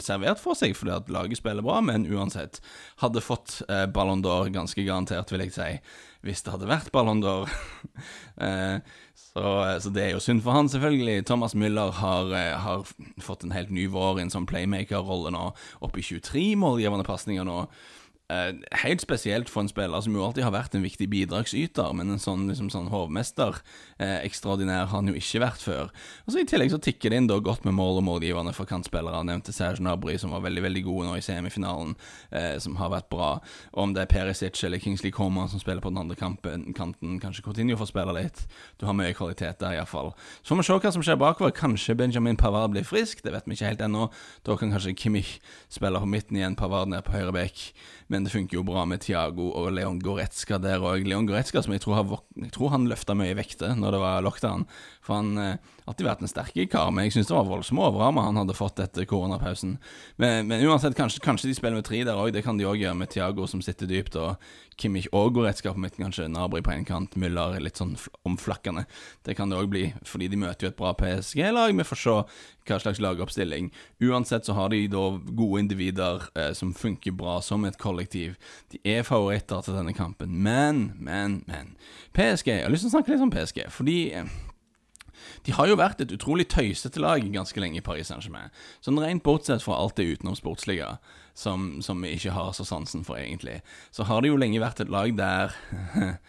servert 0.00 0.40
for 0.40 0.58
seg 0.58 0.76
fordi 0.78 0.94
at 0.94 1.12
laget 1.12 1.40
spiller 1.40 1.66
bra, 1.66 1.80
men 1.84 2.06
uansett. 2.08 2.62
Hadde 3.02 3.24
fått 3.24 3.60
eh, 3.68 3.86
Ballon 3.90 4.22
d'Or 4.24 4.50
ganske 4.54 4.86
garantert, 4.86 5.32
vil 5.32 5.46
jeg 5.46 5.56
si, 5.56 5.70
hvis 6.26 6.44
det 6.46 6.54
hadde 6.54 6.70
vært 6.70 6.92
Ballon 6.94 7.22
d'Or. 7.24 7.50
eh, 8.46 8.78
så, 9.30 9.46
så, 9.82 9.92
det 9.94 10.04
er 10.04 10.12
jo 10.14 10.22
synd 10.22 10.42
for 10.42 10.56
han, 10.56 10.70
selvfølgelig. 10.70 11.24
Thomas 11.28 11.54
Müller 11.54 11.92
har, 12.00 12.32
har 12.64 12.86
fått 13.22 13.44
en 13.46 13.54
helt 13.54 13.70
ny 13.74 13.86
vår 13.90 14.18
i 14.18 14.26
en 14.26 14.32
sånn 14.32 14.48
playmaker-rolle 14.50 15.30
nå, 15.34 15.50
oppe 15.86 16.02
i 16.02 16.06
23 16.06 16.52
målgivende 16.58 17.06
pasninger 17.06 17.46
nå. 17.46 17.64
Uh, 18.30 18.54
helt 18.84 19.02
spesielt 19.02 19.48
for 19.50 19.64
en 19.64 19.68
spiller 19.70 20.02
som 20.04 20.14
jo 20.14 20.22
alltid 20.22 20.44
har 20.46 20.54
vært 20.54 20.76
en 20.78 20.84
viktig 20.84 21.08
bidragsyter, 21.10 21.90
men 21.98 22.12
en 22.14 22.20
sånn, 22.22 22.44
liksom, 22.46 22.68
sånn 22.70 22.90
hovmester 22.92 23.56
uh, 23.58 24.20
ekstraordinær 24.20 24.84
har 24.84 24.92
han 24.92 25.10
jo 25.10 25.16
ikke 25.18 25.40
vært 25.42 25.64
før. 25.64 25.90
Og 26.24 26.30
så 26.30 26.44
I 26.44 26.46
tillegg 26.46 26.70
så 26.70 26.78
tikker 26.78 27.10
det 27.10 27.18
inn 27.18 27.26
da 27.26 27.40
godt 27.42 27.66
med 27.66 27.74
mål 27.74 27.98
og 27.98 28.06
målgiverne 28.06 28.54
for 28.54 28.70
kantspillere. 28.70 29.24
Nevnte 29.26 29.54
Serge 29.56 29.82
Nabry, 29.82 30.14
som 30.22 30.30
var 30.30 30.44
veldig 30.44 30.62
veldig 30.68 30.84
gode 30.86 31.08
nå 31.08 31.16
i 31.18 31.24
semifinalen, 31.26 31.96
uh, 32.30 32.54
som 32.62 32.78
har 32.78 32.92
vært 32.94 33.10
bra. 33.10 33.32
Og 33.74 33.82
om 33.88 33.96
det 33.96 34.04
er 34.04 34.12
Perisic 34.14 34.62
eller 34.68 34.78
Kingsley 34.82 35.10
Coman 35.10 35.50
som 35.50 35.62
spiller 35.62 35.82
på 35.82 35.90
den 35.90 35.98
andre 36.04 36.18
kampen, 36.18 36.68
kanten, 36.76 37.18
kanskje 37.22 37.42
Coutinho 37.48 37.78
får 37.80 37.90
spille 37.90 38.14
litt. 38.14 38.46
Du 38.78 38.86
har 38.86 38.94
mye 38.94 39.16
kvalitet 39.16 39.58
der, 39.58 39.80
iallfall. 39.80 40.12
Så 40.44 40.54
får 40.54 40.62
vi 40.62 40.68
se 40.68 40.78
hva 40.78 40.94
som 40.94 41.06
skjer 41.06 41.18
bakover. 41.18 41.56
Kanskje 41.56 41.98
Benjamin 41.98 42.38
Pavard 42.38 42.76
blir 42.76 42.86
frisk, 42.86 43.24
det 43.26 43.34
vet 43.34 43.50
vi 43.50 43.58
ikke 43.58 43.72
helt 43.72 43.84
ennå. 43.88 44.06
Da 44.46 44.54
kan 44.60 44.70
kanskje 44.70 44.94
Kimmich 44.94 45.40
spille 45.66 45.98
på 45.98 46.14
midten 46.14 46.38
igjen, 46.38 46.58
Pavard 46.58 46.94
ned 46.94 47.02
på 47.06 47.18
høyre 47.18 47.34
bekk. 47.34 47.66
Men 48.10 48.19
men 48.20 48.26
det 48.28 48.34
funker 48.34 48.58
jo 48.58 48.62
bra 48.68 48.82
med 48.84 49.00
Tiago 49.00 49.46
og 49.56 49.70
Leon 49.72 49.96
Goretzka 50.04 50.58
der 50.60 50.82
òg. 50.84 51.06
Leon 51.08 51.24
Goretzka 51.24 51.62
som 51.64 51.72
jeg 51.72 51.80
tror, 51.80 51.94
har, 51.96 52.10
jeg 52.36 52.52
tror 52.52 52.74
han 52.74 52.84
løfta 52.90 53.14
mye 53.16 53.32
vekter 53.38 53.72
når 53.80 53.94
det 53.96 54.00
var 54.02 54.26
lockdown. 54.26 54.66
For 55.00 55.16
han 55.16 55.36
har 55.40 55.52
eh, 55.54 55.76
alltid 55.88 56.06
vært 56.06 56.24
en 56.24 56.30
sterk 56.30 56.58
kar, 56.70 56.90
men 56.94 57.06
jeg 57.06 57.16
syns 57.16 57.30
det 57.30 57.34
var 57.34 57.48
voldsomt 57.48 57.82
overramma 57.82 58.26
han 58.26 58.38
hadde 58.42 58.56
fått 58.56 58.82
etter 58.84 59.06
koronapausen. 59.08 59.78
Men, 60.20 60.46
men 60.50 60.64
uansett, 60.68 60.96
kanskje, 60.98 61.22
kanskje, 61.24 61.48
de 61.50 61.56
spiller 61.56 61.80
med 61.80 61.86
tre 61.88 62.02
der 62.06 62.20
òg. 62.20 62.34
Det 62.34 62.44
kan 62.44 62.60
de 62.60 62.68
òg 62.68 62.82
gjøre 62.82 62.98
med 63.00 63.10
Tiago 63.10 63.46
som 63.50 63.62
sitter 63.64 63.88
dypt, 63.90 64.18
og 64.20 64.36
Kimmich 64.80 65.08
og 65.16 65.34
Goretzka 65.36 65.72
på 65.74 65.82
midten, 65.82 66.04
kanskje. 66.06 66.28
Nabri 66.32 66.62
på 66.64 66.72
en 66.72 66.86
kant, 66.88 67.16
Müller 67.20 67.58
litt 67.60 67.80
sånn 67.80 67.96
omflakkende. 68.28 68.86
Det 69.26 69.36
kan 69.38 69.50
det 69.50 69.58
òg 69.60 69.70
bli, 69.72 69.84
fordi 70.08 70.30
de 70.32 70.40
møter 70.40 70.68
jo 70.68 70.72
et 70.72 70.78
bra 70.78 70.92
PSG-lag. 70.96 71.74
Vi 71.76 71.88
får 71.88 72.00
se 72.00 72.16
hva 72.70 72.78
slags 72.80 73.00
lagoppstilling. 73.02 73.72
Uansett 74.04 74.46
så 74.46 74.54
har 74.56 74.70
de 74.72 74.84
da 74.92 75.06
gode 75.18 75.64
individer 75.64 76.28
eh, 76.36 76.52
som 76.56 76.74
funker 76.76 77.16
bra 77.16 77.40
som 77.44 77.64
et 77.68 77.80
kollektiv. 77.80 78.36
De 78.72 78.80
er 78.84 79.02
favoritter 79.06 79.64
til 79.66 79.80
denne 79.80 79.96
kampen, 79.96 80.36
men, 80.44 80.90
men, 81.00 81.40
men. 81.50 81.74
PSG, 82.16 82.52
jeg 82.52 82.68
har 82.68 82.72
lyst 82.72 82.86
til 82.86 82.92
å 82.92 82.96
snakke 82.98 83.14
litt 83.14 83.26
om 83.26 83.34
PSG, 83.34 83.64
fordi 83.74 83.98
eh, 84.20 84.30
de 85.46 85.54
har 85.56 85.70
jo 85.70 85.78
vært 85.80 86.02
et 86.04 86.12
utrolig 86.12 86.48
tøysete 86.52 87.00
lag 87.00 87.24
ganske 87.32 87.62
lenge 87.62 87.80
i 87.80 87.84
Paris 87.84 88.10
Saint-Germain. 88.10 88.52
Sånn 88.84 89.00
rent 89.00 89.24
bortsett 89.24 89.64
fra 89.64 89.78
alt 89.80 89.96
det 89.96 90.08
utenom 90.10 90.36
sportsliga, 90.36 90.98
som, 91.34 91.80
som 91.84 92.02
vi 92.02 92.14
ikke 92.16 92.34
har 92.36 92.52
så 92.56 92.66
sansen 92.68 93.06
for, 93.06 93.16
egentlig, 93.20 93.60
så 93.94 94.04
har 94.08 94.20
det 94.20 94.32
jo 94.32 94.40
lenge 94.40 94.60
vært 94.60 94.82
et 94.84 94.92
lag 94.92 95.14
der 95.16 95.54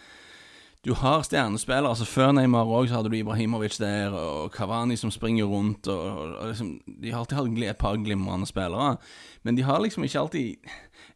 du 0.86 0.94
har 0.98 1.22
stjernespillere. 1.28 1.90
altså 1.90 2.08
Før 2.10 2.32
Neymar 2.34 2.70
òg 2.70 2.90
hadde 2.90 3.12
du 3.12 3.18
Ibrahimovic 3.20 3.78
der, 3.82 4.16
og 4.16 4.52
Kavani 4.56 4.96
som 4.98 5.12
springer 5.14 5.46
rundt. 5.46 5.88
og, 5.88 6.38
og 6.38 6.48
liksom, 6.48 6.80
De 6.86 7.12
har 7.12 7.20
alltid 7.20 7.38
hatt 7.38 7.70
et 7.70 7.78
par 7.78 8.00
glimrende 8.02 8.48
spillere, 8.50 8.96
men 9.44 9.58
de 9.58 9.68
har 9.68 9.82
liksom 9.82 10.04
ikke 10.04 10.20
alltid 10.20 10.72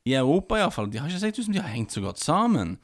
I 0.06 0.14
Europa 0.20 0.60
iallfall. 0.60 0.90
De 0.92 1.00
har 1.02 1.10
ikke 1.10 1.24
sett 1.24 1.40
ut 1.40 1.48
som 1.48 1.56
de 1.56 1.62
har 1.64 1.74
hengt 1.74 1.94
så 1.96 2.04
godt 2.04 2.22
sammen. 2.22 2.76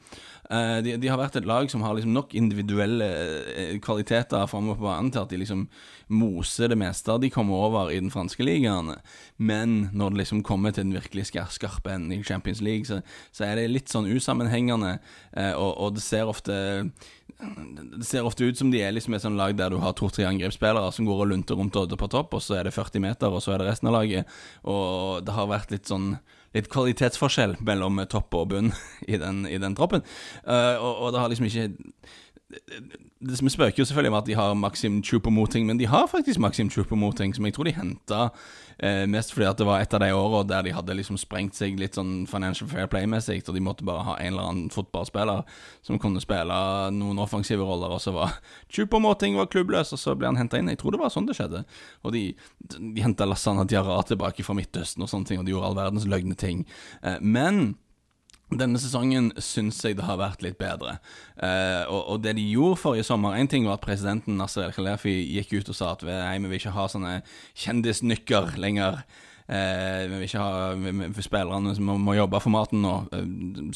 Uh, 0.52 0.82
de, 0.84 0.96
de, 1.00 1.08
har 1.08 1.20
vært 1.20 1.36
et 1.38 1.46
lag 1.48 1.68
som 1.70 1.84
har 1.86 1.94
liksom 1.96 2.12
nok 2.12 2.34
individuelle 2.36 3.06
uh, 3.06 3.76
kvaliteter 3.80 4.48
framover 4.50 4.80
på 4.80 4.88
banen 4.88 5.12
til 5.14 5.22
at 5.22 5.30
de 5.30 5.38
liksom 5.40 5.62
moser 6.12 6.68
det 6.68 6.76
meste 6.76 7.14
de 7.22 7.30
kommer 7.32 7.62
over 7.70 7.92
i 7.94 8.00
den 8.02 8.10
franske 8.12 8.44
ligaen. 8.44 8.90
Men 9.38 9.86
når 9.94 10.12
det 10.12 10.24
liksom 10.24 10.42
kommer 10.44 10.74
til 10.74 10.88
den 10.88 10.96
virkelig 10.98 11.30
skarpe 11.30 11.94
enden 11.94 12.12
i 12.18 12.24
Champions 12.26 12.60
League, 12.60 12.90
så, 12.90 13.00
så, 13.30 13.46
er 13.46 13.62
det 13.62 13.70
litt 13.70 13.92
sånn 13.92 14.10
usammenhengende, 14.10 14.98
uh, 15.38 15.54
og, 15.54 15.70
og, 15.70 15.96
det 15.96 16.04
ser 16.04 16.28
ofte 16.28 16.58
det 17.42 18.06
ser 18.06 18.26
ofte 18.26 18.46
ut 18.46 18.58
som 18.58 18.70
de 18.70 18.82
er 18.84 18.92
liksom 18.94 19.16
et 19.16 19.24
sånt 19.24 19.38
lag 19.38 19.56
der 19.58 19.72
du 19.72 19.80
har 19.82 19.96
to-tre 19.98 20.28
angrepsspillere 20.28 20.92
som 20.94 21.08
går 21.08 21.24
og 21.24 21.32
lunter 21.32 21.58
rundt 21.58 21.78
Odde 21.78 21.98
på 21.98 22.10
topp, 22.12 22.36
og 22.36 22.44
så 22.44 22.58
er 22.58 22.68
det 22.68 22.76
40 22.76 23.02
meter, 23.02 23.32
og 23.32 23.42
så 23.42 23.54
er 23.54 23.62
det 23.62 23.70
resten 23.70 23.90
av 23.90 23.96
laget. 23.96 24.30
Og 24.68 25.24
det 25.26 25.34
har 25.34 25.50
vært 25.50 25.74
litt 25.74 25.90
sånn 25.90 26.12
litt 26.56 26.70
kvalitetsforskjell 26.72 27.56
mellom 27.64 28.02
topp 28.12 28.36
og 28.38 28.50
bunn 28.52 28.72
i 29.12 29.20
den, 29.20 29.44
i 29.48 29.60
den 29.62 29.76
troppen. 29.78 30.04
Uh, 30.46 30.76
og, 30.76 30.92
og, 30.92 31.08
det 31.14 31.22
har 31.22 31.32
liksom 31.32 31.48
ikke 31.48 31.68
Vi 33.22 33.50
spøker 33.50 33.78
jo 33.78 33.84
selvfølgelig 33.86 34.10
om 34.12 34.18
at 34.18 34.26
de 34.26 34.34
har 34.36 34.54
Maxim 34.58 35.00
Chupomoting, 35.04 35.66
men 35.66 35.78
de 35.78 35.86
har 35.86 36.08
faktisk 36.10 36.40
Maxim 36.42 36.70
Chupomoting, 36.70 37.34
som 37.34 37.46
jeg 37.46 37.54
tror 37.54 37.68
de 37.68 37.74
henta 37.76 38.20
eh, 38.78 39.04
mest 39.08 39.32
fordi 39.32 39.46
at 39.48 39.60
det 39.60 39.66
var 39.66 39.80
et 39.80 39.94
av 39.94 40.02
de 40.02 40.10
åra 40.12 40.42
der 40.48 40.66
de 40.66 40.74
hadde 40.74 40.96
liksom 40.98 41.18
sprengt 41.20 41.56
seg 41.56 41.78
litt 41.80 41.96
sånn 41.98 42.26
Financial 42.30 42.68
Fair 42.68 42.90
Play-messig, 42.92 43.40
og 43.46 43.56
de 43.56 43.62
måtte 43.64 43.86
bare 43.88 44.06
ha 44.08 44.16
en 44.18 44.32
eller 44.34 44.50
annen 44.50 44.72
fotballspiller 44.74 45.44
som 45.86 46.00
kunne 46.02 46.22
spille 46.22 46.58
noen 46.96 47.22
offensive 47.22 47.64
roller, 47.64 47.94
og 47.94 48.02
så 48.02 48.14
var 48.16 48.36
Chupomoting 48.74 49.38
var 49.38 49.50
klubbløs, 49.52 49.94
og 49.94 50.02
så 50.02 50.16
ble 50.18 50.28
han 50.32 50.40
henta 50.40 50.58
inn. 50.60 50.72
Jeg 50.72 50.82
tror 50.82 50.96
det 50.96 51.02
var 51.02 51.14
sånn 51.14 51.28
det 51.30 51.38
skjedde. 51.38 51.64
Og 52.02 52.16
de, 52.16 52.26
de 52.74 53.06
henta 53.06 53.28
Lassana 53.28 53.64
Diarra 53.68 54.00
tilbake 54.08 54.44
fra 54.44 54.56
Midtøsten 54.58 55.04
og 55.04 55.10
sånne 55.12 55.30
ting, 55.30 55.40
og 55.40 55.46
de 55.46 55.54
gjorde 55.54 55.70
all 55.70 55.78
verdens 55.78 56.08
løgne 56.10 56.36
ting. 56.38 56.66
Eh, 57.00 57.20
men 57.22 57.76
denne 58.60 58.80
sesongen 58.80 59.30
syns 59.42 59.80
jeg 59.84 59.98
det 59.98 60.06
har 60.06 60.20
vært 60.20 60.42
litt 60.44 60.58
bedre. 60.60 60.98
Eh, 61.36 61.82
og, 61.86 62.00
og, 62.00 62.22
det 62.24 62.36
de 62.38 62.44
gjorde 62.52 62.80
forrige 62.82 63.06
sommer 63.08 63.36
En 63.38 63.48
ting 63.50 63.66
var 63.66 63.78
at 63.78 63.84
presidenten 63.84 64.38
Nasser 64.40 64.66
El-Khalefi 64.66 65.14
gikk 65.38 65.54
ut 65.58 65.72
og 65.72 65.78
sa 65.78 65.92
at 65.96 66.04
vi, 66.04 66.12
nei, 66.12 66.38
vi 66.42 66.50
vil 66.50 66.60
ikke 66.60 66.76
ha 66.76 66.88
sånne 66.90 67.14
kjendisnykker 67.64 68.56
lenger. 68.62 69.02
Eh, 69.46 70.08
vi 70.08 70.14
vil 70.14 70.26
ikke 70.26 70.42
ha 70.42 70.72
vi, 70.78 70.92
vi 70.92 71.24
spillerne 71.24 71.74
som 71.74 71.88
må, 71.88 71.96
må, 72.00 72.14
jobbe 72.16 72.40
for 72.42 72.54
maten 72.54 72.82
nå, 72.84 72.94
eh, 73.12 73.26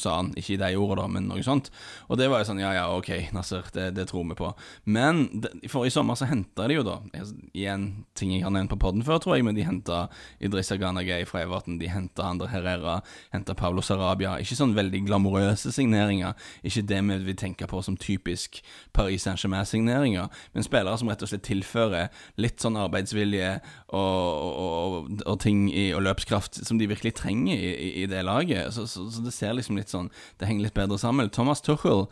sa 0.01 0.17
han. 0.19 0.31
Ikke 0.39 0.55
i 0.55 0.59
de 0.61 0.71
ordene, 0.79 1.01
da, 1.01 1.07
men 1.11 1.27
noe 1.29 1.43
sånt. 1.45 1.69
Og 2.07 2.19
det 2.19 2.29
var 2.31 2.41
jo 2.41 2.49
sånn, 2.49 2.61
ja 2.63 2.71
ja, 2.75 2.85
ok, 2.95 3.11
Nasser, 3.35 3.67
det, 3.75 3.89
det 3.97 4.07
tror 4.11 4.25
vi 4.29 4.37
på. 4.39 4.51
Men 4.85 5.25
det, 5.43 5.51
forrige 5.71 5.97
sommer 5.97 6.17
så 6.19 6.29
henta 6.29 6.67
de 6.67 6.77
jo 6.79 6.85
da 6.87 6.97
Igjen 7.57 7.87
ting 8.17 8.31
jeg 8.33 8.43
har 8.45 8.53
nevnt 8.53 8.71
på 8.71 8.79
poden 8.81 9.03
før, 9.05 9.19
tror 9.21 9.37
jeg, 9.37 9.45
men 9.47 9.57
de 9.57 9.65
henta 9.67 10.05
Idrissa 10.43 10.77
Ghanagay 10.79 11.25
fra 11.27 11.43
Everton, 11.43 11.79
de 11.81 11.89
henta 11.91 12.25
Ander 12.27 12.49
Herrera, 12.51 12.99
henta 13.33 13.55
Paulo 13.57 13.83
Sarabia. 13.85 14.37
Ikke 14.41 14.57
sånn 14.57 14.75
veldig 14.77 15.03
glamorøse 15.07 15.73
signeringer, 15.75 16.37
ikke 16.67 16.85
det 16.87 17.01
vi 17.07 17.19
vil 17.29 17.39
tenke 17.39 17.67
på 17.69 17.81
som 17.85 17.97
typisk 17.99 18.61
Paris 18.95 19.27
Saint-Germain-signeringer, 19.27 20.31
men 20.53 20.65
spillere 20.65 20.97
som 20.99 21.11
rett 21.11 21.23
og 21.25 21.31
slett 21.31 21.45
tilfører 21.47 22.09
litt 22.41 22.63
sånn 22.63 22.79
arbeidsvilje 22.79 23.53
og, 23.95 23.99
og, 23.99 24.57
og, 24.63 25.23
og 25.25 25.39
ting 25.43 25.56
i, 25.67 25.89
og 25.97 26.03
løpskraft 26.05 26.61
som 26.67 26.79
de 26.79 26.89
virkelig 26.89 27.15
trenger 27.19 27.57
i, 27.57 27.73
i, 27.73 27.89
i 28.03 28.07
det 28.09 28.23
laget. 28.27 28.73
Så, 28.75 28.85
så, 28.91 29.07
så, 29.11 29.23
det 29.25 29.33
ser 29.35 29.57
liksom 29.57 29.79
litt 29.79 29.93
sånn 29.93 30.11
Det 30.37 30.49
henger 30.49 30.67
litt 30.67 30.77
bedre 30.77 30.99
sammen. 31.01 31.31
Thomas 31.33 31.63
Tuchel 31.65 32.05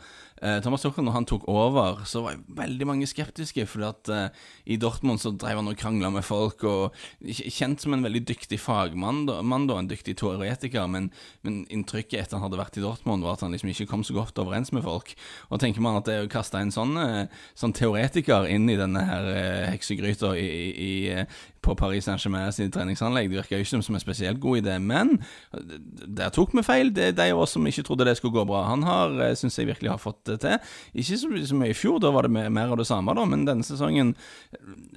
Eh, 0.44 0.58
Thomas 0.60 0.82
Tuchel, 0.84 1.04
når 1.06 1.14
han 1.14 1.26
tok 1.28 1.46
over, 1.48 2.02
så 2.04 2.20
var 2.20 2.40
veldig 2.58 2.86
mange 2.88 3.08
skeptiske. 3.08 3.64
Fordi 3.70 3.86
at 3.88 4.10
eh, 4.12 4.42
i 4.74 4.76
Dortmund 4.80 5.20
så 5.22 5.32
drev 5.32 5.62
han 5.62 5.70
og 5.70 5.78
krangla 5.80 6.10
med 6.12 6.26
folk, 6.26 6.64
og 6.68 6.96
kjent 7.24 7.80
som 7.82 7.96
en 7.96 8.04
veldig 8.04 8.22
dyktig 8.28 8.58
fagmann, 8.60 9.24
da, 9.28 9.38
mann, 9.40 9.68
da 9.70 9.78
en 9.80 9.88
dyktig 9.88 10.18
teoretiker, 10.20 10.88
men, 10.92 11.08
men, 11.46 11.62
inntrykket 11.72 12.20
etter 12.20 12.36
han 12.36 12.46
hadde 12.46 12.60
vært 12.60 12.76
i 12.80 12.84
Dortmund, 12.84 13.24
var 13.24 13.38
at 13.38 13.46
han 13.46 13.56
liksom 13.56 13.72
ikke 13.72 13.88
kom 13.90 14.04
så 14.06 14.18
godt 14.18 14.40
overens 14.42 14.74
med 14.76 14.84
folk. 14.84 15.14
Og 15.48 15.62
tenker 15.62 15.84
man 15.84 16.00
at 16.02 16.10
det 16.10 16.20
å 16.26 16.30
kaste 16.32 16.60
en 16.60 16.74
sånn, 16.74 16.96
eh, 17.00 17.32
sånn 17.56 17.74
teoretiker 17.76 18.48
inn 18.52 18.68
i 18.68 18.78
denne 18.78 19.06
her 19.08 19.32
eh, 19.32 19.66
heksegryta 19.72 20.34
i, 20.36 20.46
i, 20.46 20.68
i, 20.76 20.94
eh, 21.16 21.40
på 21.66 21.76
Paris 21.78 22.06
Saint-Germain 22.06 22.54
sin 22.54 22.72
treningsanlegg. 22.74 23.30
Det 23.30 23.40
virker 23.42 23.62
ikke 23.62 23.82
som 23.82 23.98
en 23.98 24.02
spesielt 24.02 24.40
god 24.42 24.62
idé, 24.62 24.78
men 24.82 25.16
der 25.52 26.32
tok 26.34 26.54
vi 26.56 26.64
feil. 26.66 26.92
Det 26.94 27.10
er 27.10 27.16
de 27.18 27.28
av 27.34 27.42
oss 27.44 27.56
som 27.56 27.66
ikke 27.66 27.84
trodde 27.86 28.06
det 28.08 28.16
skulle 28.20 28.36
gå 28.38 28.46
bra. 28.48 28.64
Han 28.70 28.86
har, 28.86 29.16
syns 29.38 29.58
jeg 29.58 29.70
virkelig 29.70 29.92
har 29.92 30.02
fått 30.02 30.22
det 30.30 30.40
til. 30.44 30.58
Ikke 30.94 31.18
så, 31.20 31.30
så 31.50 31.58
mye 31.58 31.74
i 31.74 31.78
fjor, 31.78 31.98
da 32.02 32.12
var 32.14 32.26
det 32.26 32.32
mer 32.32 32.72
av 32.72 32.80
det 32.80 32.88
samme, 32.88 33.14
da, 33.16 33.26
men 33.28 33.46
denne 33.48 33.66
sesongen 33.66 34.14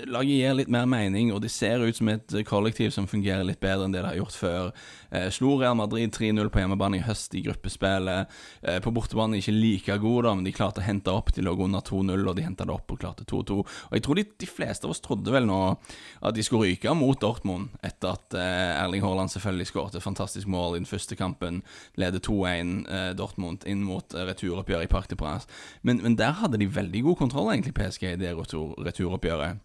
Laget 0.09 0.31
gir 0.31 0.55
litt 0.55 0.71
mer 0.71 0.87
mening, 0.89 1.31
og 1.33 1.41
de 1.43 1.49
ser 1.51 1.81
ut 1.83 1.97
som 1.97 2.09
et 2.11 2.33
kollektiv 2.47 2.93
som 2.95 3.07
fungerer 3.09 3.43
litt 3.47 3.59
bedre 3.61 3.87
enn 3.87 3.93
det 3.93 4.01
de 4.03 4.09
har 4.11 4.17
gjort 4.19 4.37
før. 4.37 4.71
Eh, 5.11 5.27
slo 5.33 5.55
Real 5.59 5.77
Madrid 5.77 6.13
3-0 6.15 6.49
på 6.53 6.61
hjemmebane 6.61 6.99
i 6.99 7.03
høst 7.05 7.35
i 7.37 7.43
gruppespillet. 7.45 8.29
Eh, 8.61 8.79
på 8.83 8.93
bortebane 8.95 9.39
ikke 9.39 9.55
like 9.55 9.97
gode, 10.01 10.27
da, 10.27 10.35
men 10.37 10.47
de 10.47 10.53
klarte 10.55 10.83
å 10.83 10.85
hente 10.85 11.13
opp. 11.13 11.33
De 11.35 11.43
lå 11.45 11.55
under 11.65 11.83
2-0, 11.85 12.25
og 12.29 12.37
de 12.37 12.45
henta 12.45 12.67
det 12.67 12.75
opp 12.75 12.93
og 12.93 13.01
klarte 13.01 13.27
2-2. 13.29 13.59
Og 13.63 13.97
jeg 13.97 14.05
tror 14.05 14.19
de, 14.19 14.25
de, 14.39 14.49
fleste 14.49 14.87
av 14.87 14.93
oss 14.93 15.03
trodde 15.03 15.33
vel 15.33 15.47
nå 15.49 15.59
at 15.69 16.35
de 16.35 16.43
skulle 16.45 16.58
ryke 16.59 16.93
mot 16.97 17.19
Dortmund, 17.21 17.69
etter 17.85 18.15
at 18.17 18.35
eh, 18.37 18.81
Erling 18.83 19.03
Haaland 19.03 19.31
selvfølgelig 19.33 19.69
skåret 19.69 19.95
et 19.95 20.03
fantastisk 20.03 20.47
mål 20.47 20.75
i 20.75 20.81
den 20.81 20.89
første 20.89 21.15
kampen. 21.15 21.61
Leder 21.99 22.21
2-1 22.23 22.83
eh, 22.89 23.11
Dortmund 23.17 23.65
inn 23.69 23.85
mot 23.87 24.13
eh, 24.13 24.27
returoppgjøret 24.29 24.89
i 24.89 24.91
Parc 24.91 25.09
de 25.11 25.17
Prince. 25.19 25.49
Men, 25.81 26.03
men, 26.03 26.17
der 26.19 26.37
hadde 26.41 26.59
de 26.61 26.69
veldig 26.75 27.03
god 27.07 27.19
kontroll, 27.23 27.51
egentlig, 27.53 27.73
PSG, 27.77 28.13
i 28.13 28.19
det 28.19 28.35
retur, 28.37 28.75
returoppgjøret. 28.85 29.63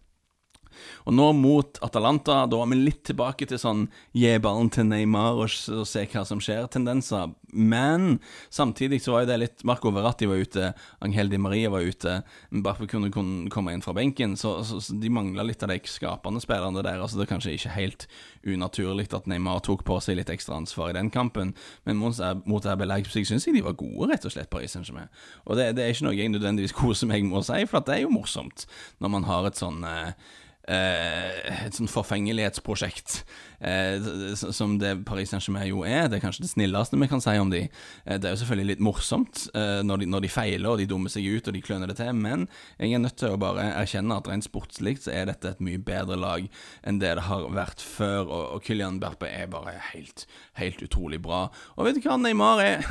Og 1.05 1.15
nå 1.15 1.29
mot 1.37 1.79
Atalanta, 1.85 2.43
da 2.49 2.61
er 2.61 2.71
vi 2.71 2.79
litt 2.79 3.03
tilbake 3.09 3.47
til 3.49 3.59
sånn 3.61 3.85
gi 4.15 4.33
ballen 4.41 4.71
til 4.73 4.87
Neymar 4.89 5.39
og, 5.39 5.51
og 5.73 5.87
se 5.89 6.05
hva 6.11 6.23
som 6.27 6.41
skjer-tendenser. 6.43 7.33
Men 7.55 8.19
samtidig 8.49 9.01
så 9.03 9.13
var 9.13 9.23
jo 9.23 9.29
det 9.29 9.37
litt 9.39 9.63
Marco 9.67 9.91
Verratti 9.95 10.27
var 10.27 10.41
ute, 10.43 10.73
Angel 11.05 11.29
Di 11.31 11.39
Maria 11.39 11.69
var 11.71 11.85
ute, 11.87 12.17
Mbappé 12.51 12.89
kunne, 12.91 13.11
kunne 13.13 13.49
komme 13.53 13.75
inn 13.75 13.83
fra 13.85 13.95
benken, 13.95 14.35
så, 14.39 14.57
så, 14.67 14.81
så 14.83 14.97
de 14.99 15.11
mangla 15.13 15.45
litt 15.47 15.63
av 15.63 15.71
de 15.71 15.79
skapende 15.87 16.43
spillerne 16.43 16.83
der. 16.83 16.99
Altså 16.99 17.19
Det 17.19 17.27
er 17.27 17.31
kanskje 17.31 17.55
ikke 17.55 17.75
helt 17.77 18.07
unaturlig 18.45 19.07
at 19.15 19.29
Neymar 19.31 19.63
tok 19.65 19.85
på 19.87 19.99
seg 20.03 20.19
litt 20.19 20.31
ekstra 20.33 20.59
ansvar 20.59 20.91
i 20.91 20.97
den 20.97 21.11
kampen, 21.13 21.55
men 21.87 22.01
mot, 22.01 22.19
mot 22.49 22.65
RB 22.65 22.87
Leipzig 22.89 23.27
syns 23.29 23.47
jeg 23.47 23.55
de 23.55 23.63
var 23.65 23.77
gode, 23.79 24.11
rett 24.11 24.27
og 24.27 24.35
slett, 24.35 24.51
Paris 24.51 24.75
Saint-Germain. 24.75 25.11
Og 25.45 25.55
det, 25.59 25.71
det, 25.77 25.85
er 25.85 25.95
ikke 25.95 26.09
noe 26.09 26.17
jeg 26.17 26.33
nødvendigvis 26.33 26.75
koser 26.75 27.09
meg 27.11 27.23
med 27.27 27.39
å 27.39 27.45
si, 27.45 27.61
for 27.69 27.85
det 27.85 27.99
er 27.99 28.05
jo 28.05 28.15
morsomt 28.15 28.67
når 28.99 29.15
man 29.15 29.29
har 29.29 29.47
et 29.47 29.59
sånn 29.59 29.85
eh, 29.85 30.11
Eh, 30.15 30.44
et 30.65 31.75
sånn 31.77 31.89
forfengelighetsprosjekt 31.91 33.19
eh, 33.59 34.01
som 34.33 34.77
det 34.81 34.95
Paris 35.05 35.29
Saint-Germain 35.29 35.69
jo 35.69 35.83
er. 35.85 36.07
Det 36.09 36.17
er 36.17 36.23
kanskje 36.23 36.45
det 36.45 36.51
snilleste 36.51 36.99
vi 36.99 37.09
kan 37.11 37.23
si 37.23 37.35
om 37.39 37.51
de. 37.53 37.65
Eh, 38.05 38.17
det 38.17 38.29
er 38.29 38.35
jo 38.35 38.41
selvfølgelig 38.41 38.71
litt 38.73 38.83
morsomt 38.85 39.45
eh, 39.53 39.81
når 39.85 40.03
de, 40.03 40.09
når, 40.13 40.25
de, 40.25 40.31
feiler 40.35 40.71
og 40.71 40.81
de 40.81 40.87
dummer 40.89 41.13
seg 41.13 41.27
ut 41.29 41.49
og 41.49 41.55
de 41.55 41.63
kløner 41.65 41.91
det 41.91 41.99
til, 41.99 42.11
men 42.17 42.47
jeg 42.79 42.95
er 42.95 43.03
nødt 43.03 43.17
til 43.21 43.35
å 43.35 43.41
bare 43.41 43.67
erkjenne 43.83 44.17
at 44.17 44.29
rent 44.31 44.47
sportslig 44.47 44.97
så 45.05 45.13
er 45.13 45.29
dette 45.29 45.53
et 45.53 45.63
mye 45.63 45.81
bedre 45.81 46.17
lag 46.19 46.49
enn 46.85 47.01
det 47.01 47.15
det 47.15 47.27
har 47.27 47.45
vært 47.53 47.83
før, 47.83 48.25
og, 48.25 48.45
og 48.57 48.65
Kylian 48.65 48.99
Berpe 49.03 49.29
er 49.29 49.49
bare 49.51 49.77
helt, 49.93 50.25
helt 50.59 50.81
utrolig 50.83 51.21
bra. 51.23 51.45
Og 51.77 51.87
vet 51.87 51.99
du 51.99 52.05
hva, 52.07 52.17
Neymar 52.19 52.63
er 52.63 52.89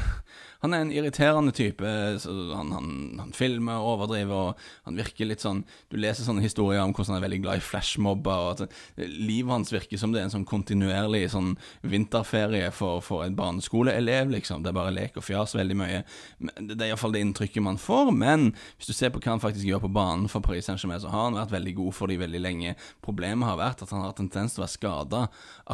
Han 0.64 0.72
er 0.72 0.80
en 0.80 0.92
irriterende 0.96 1.52
type. 1.52 1.84
Han, 2.24 2.70
han, 2.72 2.86
han, 3.20 3.32
filmer 3.36 3.82
og 3.82 3.98
overdriver, 3.98 4.54
og 4.54 4.86
han 4.86 4.96
virker 4.96 5.28
litt 5.28 5.42
sånn 5.44 5.60
Du 5.92 5.98
leser 6.00 6.24
sånne 6.24 6.40
historier 6.40 6.80
om 6.80 6.94
hvordan 6.94 7.12
han 7.12 7.18
er 7.18 7.24
veldig 7.26 7.40
glad 7.44 7.60
i 7.60 7.64
flashmobber. 7.64 8.46
og 8.46 8.62
at 8.64 8.76
Livet 8.96 9.52
hans 9.52 9.72
virker 9.74 10.00
som 10.00 10.14
det 10.14 10.22
er 10.22 10.30
en 10.30 10.32
sånn 10.32 10.46
kontinuerlig 10.48 11.26
sånn 11.34 11.50
vinterferie 11.84 12.70
for, 12.72 13.02
for 13.04 13.26
en 13.26 13.36
barneskoleelev, 13.36 14.32
liksom. 14.32 14.62
Det 14.64 14.72
er 14.72 14.78
bare 14.78 14.94
lek 14.96 15.18
og 15.20 15.26
fjas 15.26 15.52
veldig 15.52 15.76
mye. 15.82 15.98
Det 16.40 16.78
er 16.78 16.86
iallfall 16.88 17.12
det 17.12 17.20
inntrykket 17.26 17.66
man 17.66 17.80
får. 17.80 18.14
Men 18.16 18.46
hvis 18.78 18.88
du 18.88 18.96
ser 18.96 19.12
på 19.12 19.20
hva 19.20 19.34
han 19.34 19.44
faktisk 19.44 19.68
gjør 19.68 19.84
på 19.84 19.92
banen 19.98 20.30
for 20.32 20.44
Paris 20.44 20.70
Saint-Germain, 20.70 21.02
så 21.02 21.12
har 21.12 21.26
han 21.26 21.36
vært 21.36 21.52
veldig 21.58 21.74
god 21.82 21.98
for 21.98 22.08
de 22.08 22.16
veldig 22.22 22.40
lenge. 22.40 22.72
Problemet 23.04 23.50
har 23.50 23.60
vært 23.60 23.84
at 23.84 23.92
han 23.92 24.06
har 24.06 24.16
tendens 24.16 24.56
til 24.56 24.62
å 24.62 24.64
være 24.64 24.76
skada 24.78 25.26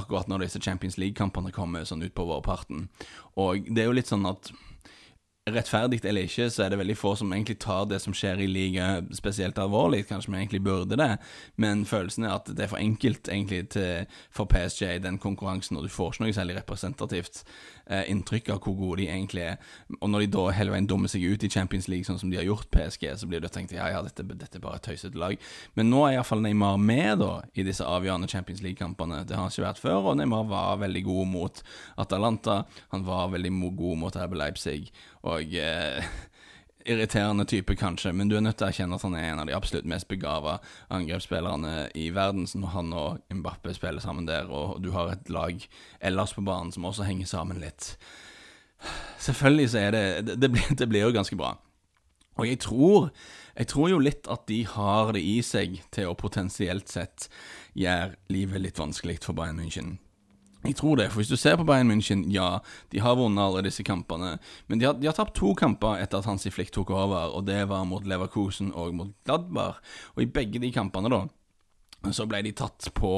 akkurat 0.03 0.27
når 0.27 0.49
disse 0.49 0.65
Champions 0.67 0.99
League-kampene 0.99 1.55
kommer 1.55 1.87
sånn 1.87 2.03
ut 2.03 2.17
på 2.17 2.27
vårparten. 2.27 2.89
Og 3.39 3.71
det 3.71 3.85
er 3.85 3.93
jo 3.93 3.97
litt 4.01 4.11
sånn 4.11 4.27
at 4.27 4.51
rettferdig 5.55 6.01
eller 6.05 6.29
ikke, 6.29 6.49
så 6.51 6.65
er 6.65 6.73
det 6.73 6.79
veldig 6.81 6.97
få 6.99 7.15
som 7.19 7.33
egentlig 7.33 7.59
tar 7.63 7.87
det 7.91 8.01
som 8.03 8.15
skjer 8.17 8.43
i 8.45 8.49
liga 8.51 8.89
spesielt 9.17 9.59
alvorlig. 9.59 10.07
Kanskje 10.09 10.33
vi 10.33 10.39
egentlig 10.39 10.63
burde 10.65 10.99
det, 10.99 11.11
men 11.61 11.85
følelsen 11.89 12.27
er 12.27 12.37
at 12.37 12.51
det 12.51 12.65
er 12.65 12.73
for 12.73 12.81
enkelt 12.81 13.29
egentlig 13.29 13.69
til, 13.75 14.07
for 14.35 14.49
PSG 14.51 14.87
i 14.97 15.03
den 15.03 15.19
konkurransen, 15.19 15.77
og 15.77 15.87
du 15.87 15.93
får 15.93 16.15
ikke 16.15 16.25
noe 16.25 16.37
særlig 16.37 16.57
representativt 16.61 17.43
eh, 17.91 18.05
inntrykk 18.13 18.53
av 18.55 18.63
hvor 18.65 18.77
gode 18.79 19.03
de 19.03 19.09
egentlig 19.11 19.45
er. 19.53 19.59
Og 20.01 20.11
når 20.11 20.25
de 20.25 20.31
da 20.37 20.47
hele 20.57 20.75
veien 20.75 20.89
dummer 20.91 21.11
seg 21.13 21.25
ut 21.27 21.45
i 21.45 21.53
Champions 21.53 21.89
League, 21.91 22.07
sånn 22.09 22.21
som 22.23 22.33
de 22.33 22.39
har 22.41 22.49
gjort 22.49 22.71
PSG, 22.75 23.07
så 23.21 23.29
blir 23.31 23.43
det 23.45 23.53
tenkt 23.55 23.75
ja, 23.77 23.89
ja, 23.93 24.03
dette, 24.07 24.25
dette 24.31 24.59
er 24.59 24.65
bare 24.65 24.81
et 24.81 24.87
tøysete 24.89 25.19
lag. 25.21 25.37
Men 25.79 25.91
nå 25.93 26.05
er 26.07 26.17
iallfall 26.17 26.43
Neymar 26.45 26.79
med 26.81 27.21
da 27.23 27.33
i 27.55 27.67
disse 27.67 27.87
avgjørende 27.87 28.31
Champions 28.31 28.63
League-kampene. 28.65 29.25
Det 29.27 29.37
har 29.37 29.47
han 29.47 29.53
ikke 29.53 29.67
vært 29.67 29.83
før, 29.83 30.13
og 30.13 30.21
Neymar 30.21 30.49
var 30.51 30.83
veldig 30.85 31.05
god 31.09 31.33
mot 31.35 31.63
Atalanta. 32.01 32.63
Han 32.95 33.07
var 33.09 33.33
veldig 33.35 33.53
god 33.79 34.05
mot 34.05 34.21
Herbe 34.21 34.39
Leipzig 34.41 34.91
og 35.27 35.55
eh, 35.57 36.11
irriterende 36.91 37.45
type, 37.45 37.77
kanskje, 37.77 38.13
men 38.17 38.31
du 38.31 38.37
er 38.37 38.45
nødt 38.45 38.57
til 38.61 38.67
å 38.67 38.71
erkjenne 38.71 38.97
at 38.97 39.05
han 39.05 39.17
er 39.19 39.29
en 39.29 39.43
av 39.43 39.51
de 39.51 39.57
absolutt 39.57 39.89
mest 39.89 40.09
begava 40.09 40.59
angrepsspillerne 40.89 41.91
i 41.99 42.09
verden. 42.15 42.47
Så 42.49 42.61
når 42.61 42.75
han 42.75 42.93
og 42.97 43.37
Mbappe 43.37 43.75
spiller 43.77 44.03
sammen 44.05 44.29
der, 44.29 44.49
og 44.49 44.81
du 44.85 44.91
har 44.97 45.13
et 45.13 45.33
lag 45.33 45.61
ellers 46.01 46.35
på 46.37 46.45
banen 46.47 46.73
som 46.73 46.89
også 46.89 47.09
henger 47.09 47.31
sammen 47.31 47.63
litt 47.63 47.95
Selvfølgelig 49.21 49.67
så 49.69 49.79
er 49.79 49.91
det 49.93 50.39
Det, 50.41 50.49
blir, 50.49 50.71
det 50.73 50.87
blir 50.89 51.03
jo 51.05 51.13
ganske 51.13 51.37
bra. 51.37 51.51
Og 52.41 52.47
jeg 52.49 52.59
tror, 52.65 53.11
jeg 53.53 53.69
tror 53.69 53.91
jo 53.93 53.99
litt 54.01 54.29
at 54.33 54.47
de 54.49 54.63
har 54.65 55.13
det 55.13 55.21
i 55.21 55.41
seg 55.45 55.83
til 55.93 56.09
å 56.09 56.17
potensielt 56.17 56.89
sett 56.89 57.29
gjøre 57.77 58.17
livet 58.33 58.65
litt 58.65 58.81
vanskelig 58.81 59.19
for 59.21 59.37
Bayern 59.37 59.61
München. 59.61 59.99
Jeg 60.61 60.77
tror 60.77 60.99
det, 61.01 61.09
for 61.09 61.23
hvis 61.23 61.31
du 61.33 61.39
ser 61.41 61.57
på 61.57 61.65
Bayern 61.65 61.89
München, 61.89 62.27
ja, 62.29 62.59
de 62.93 63.01
har 63.01 63.17
vunnet 63.17 63.41
alle 63.41 63.63
disse 63.65 63.85
kampene. 63.87 64.35
Men 64.69 64.81
de 64.81 64.89
har, 64.91 64.99
de 65.01 65.09
har 65.09 65.17
tapt 65.17 65.33
to 65.39 65.55
kamper 65.57 66.03
etter 66.03 66.21
at 66.21 66.29
Hansi 66.29 66.53
Flick 66.53 66.73
tok 66.75 66.93
over, 66.93 67.33
og 67.33 67.47
det 67.49 67.63
var 67.71 67.87
mot 67.89 68.05
Leverkusen 68.05 68.75
og 68.77 68.93
mot 68.99 69.15
Gladbar. 69.25 69.81
Og 70.17 70.27
i 70.27 70.29
begge 70.29 70.61
de 70.61 70.73
kampene, 70.75 71.09
da, 71.09 71.23
så 72.13 72.25
ble 72.29 72.43
de 72.45 72.53
tatt 72.57 72.91
på, 72.97 73.13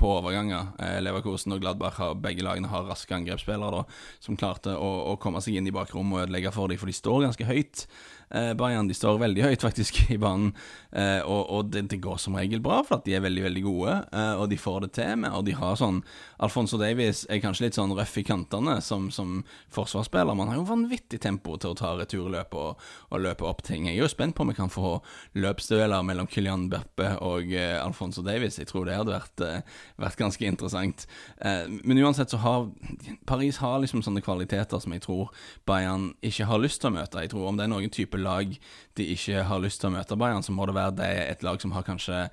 på 0.00 0.08
overganger. 0.18 0.72
Eh, 0.80 0.98
Leverkusen 1.04 1.52
og 1.52 1.60
Gladbach 1.60 2.00
begge 2.20 2.44
lagene 2.44 2.68
har 2.72 2.88
raske 2.88 3.16
angrepsspillere 3.16 3.82
da, 3.82 3.84
som 4.20 4.36
klarte 4.40 4.72
å, 4.76 4.90
å 5.12 5.16
komme 5.20 5.40
seg 5.44 5.56
inn 5.56 5.68
i 5.68 5.76
bakrommet 5.76 6.16
og 6.16 6.26
ødelegge 6.26 6.52
for 6.56 6.72
dem, 6.72 6.80
for 6.80 6.88
de 6.88 6.96
står 6.96 7.26
ganske 7.28 7.48
høyt. 7.48 7.86
Eh, 8.30 8.52
Bayern 8.58 8.88
de 8.88 8.94
står 8.96 9.20
veldig 9.22 9.44
høyt 9.44 9.62
faktisk 9.62 10.00
i 10.10 10.18
banen, 10.18 10.50
eh, 10.90 11.20
og, 11.22 11.42
og 11.52 11.68
det, 11.70 11.84
det, 11.92 12.00
går 12.02 12.18
som 12.18 12.34
regel 12.38 12.60
bra, 12.62 12.80
for 12.86 12.98
at 12.98 13.06
de 13.06 13.14
er 13.14 13.22
veldig 13.22 13.44
veldig 13.46 13.62
gode, 13.62 13.94
eh, 14.10 14.32
og 14.40 14.48
de 14.50 14.58
får 14.58 14.80
det 14.86 14.90
til 14.98 15.12
med. 15.22 15.30
Og 15.36 15.44
de 15.46 15.54
har 15.54 15.78
sånn 15.78 16.00
Alfonso 16.42 16.78
Davies 16.80 17.24
er 17.30 17.40
kanskje 17.44 17.68
litt 17.68 17.78
sånn 17.78 17.94
røff 17.96 18.16
i 18.18 18.24
kantene 18.26 18.80
som, 18.84 19.08
som 19.14 19.38
forsvarsspiller. 19.72 20.36
Man 20.36 20.50
har 20.50 20.58
jo 20.58 20.66
vanvittig 20.68 21.20
tempo 21.22 21.54
til 21.62 21.72
å 21.72 21.78
ta 21.78 21.92
returløp 22.00 22.56
og, 22.58 22.82
og, 23.10 23.22
løpe 23.22 23.46
opp 23.46 23.62
ting. 23.66 23.86
Jeg 23.86 23.96
er 23.96 24.04
jo 24.04 24.10
spent 24.10 24.36
på 24.36 24.44
om 24.44 24.50
vi 24.50 24.58
kan 24.58 24.72
få 24.72 24.96
løpsdueller 25.38 26.04
mellom 26.06 26.28
Kylian 26.30 26.66
Berpe 26.72 27.12
og 27.24 27.54
eh, 27.54 27.78
Alfonso 27.78 28.24
Davies. 28.26 28.58
Jeg 28.58 28.70
tror 28.72 28.88
det 28.88 28.98
hadde 28.98 29.14
vært, 29.14 29.46
eh, 29.46 29.78
vært 30.02 30.20
ganske 30.20 30.50
interessant. 30.50 31.06
Eh, 31.38 31.64
men 31.86 32.02
uansett 32.02 32.34
så 32.34 32.42
har 32.42 32.68
Paris 33.28 33.62
har 33.62 33.78
liksom 33.84 34.02
sånne 34.04 34.24
kvaliteter 34.24 34.82
som 34.82 34.92
jeg 34.94 35.06
tror 35.06 35.30
Bayern 35.68 36.10
ikke 36.26 36.50
har 36.50 36.60
lyst 36.62 36.82
til 36.82 36.90
å 36.90 36.96
møte. 36.98 37.22
Jeg 37.22 37.32
tror 37.32 37.48
om 37.48 37.58
det 37.58 37.66
er 37.66 37.72
noen 37.72 37.92
type 37.92 38.15
type 38.16 38.22
lag 38.22 38.58
de 38.96 39.04
ikke 39.12 39.44
har 39.44 39.60
lyst 39.60 39.80
til 39.80 39.90
å 39.90 39.96
møte 39.96 40.16
Bayern, 40.16 40.42
så 40.42 40.52
må 40.52 40.66
det 40.66 40.76
være 40.76 40.96
det 40.96 41.12
et 41.30 41.42
lag 41.42 41.60
som 41.60 41.72
har 41.72 41.84
kanskje 41.84 42.28